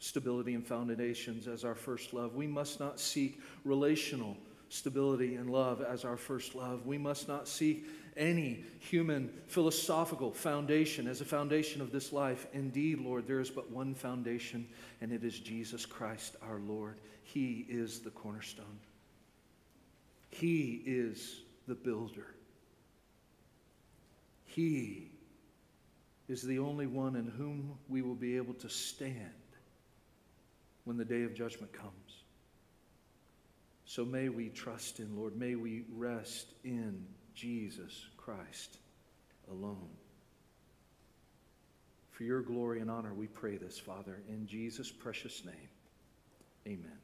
stability 0.00 0.52
and 0.52 0.66
foundations 0.66 1.48
as 1.48 1.64
our 1.64 1.74
first 1.74 2.12
love. 2.12 2.34
We 2.34 2.46
must 2.46 2.78
not 2.78 3.00
seek 3.00 3.40
relational 3.64 4.36
stability 4.68 5.36
and 5.36 5.50
love 5.50 5.82
as 5.82 6.04
our 6.04 6.16
first 6.16 6.54
love. 6.54 6.86
We 6.86 6.98
must 6.98 7.28
not 7.28 7.48
seek 7.48 7.86
any 8.16 8.64
human 8.78 9.30
philosophical 9.46 10.32
foundation 10.32 11.06
as 11.06 11.20
a 11.20 11.24
foundation 11.24 11.80
of 11.80 11.90
this 11.90 12.12
life. 12.12 12.46
Indeed, 12.52 13.00
Lord, 13.00 13.26
there 13.26 13.40
is 13.40 13.50
but 13.50 13.70
one 13.70 13.94
foundation, 13.94 14.66
and 15.00 15.12
it 15.12 15.24
is 15.24 15.38
Jesus 15.38 15.84
Christ 15.86 16.36
our 16.42 16.60
Lord. 16.60 16.98
He 17.22 17.66
is 17.68 18.00
the 18.00 18.10
cornerstone, 18.10 18.78
He 20.30 20.82
is 20.86 21.40
the 21.66 21.74
builder. 21.74 22.26
He 24.44 25.10
is 26.28 26.42
the 26.42 26.60
only 26.60 26.86
one 26.86 27.16
in 27.16 27.26
whom 27.26 27.76
we 27.88 28.02
will 28.02 28.14
be 28.14 28.36
able 28.36 28.54
to 28.54 28.68
stand 28.68 29.32
when 30.84 30.96
the 30.96 31.04
day 31.04 31.24
of 31.24 31.34
judgment 31.34 31.72
comes. 31.72 31.90
So 33.86 34.04
may 34.04 34.28
we 34.28 34.48
trust 34.48 35.00
in, 35.00 35.16
Lord. 35.16 35.36
May 35.36 35.54
we 35.56 35.84
rest 35.94 36.46
in 36.64 37.04
Jesus 37.34 38.06
Christ 38.16 38.78
alone. 39.50 39.90
For 42.12 42.24
your 42.24 42.42
glory 42.42 42.80
and 42.80 42.90
honor, 42.90 43.12
we 43.12 43.26
pray 43.26 43.56
this, 43.56 43.78
Father, 43.78 44.22
in 44.28 44.46
Jesus' 44.46 44.90
precious 44.90 45.44
name. 45.44 45.68
Amen. 46.66 46.98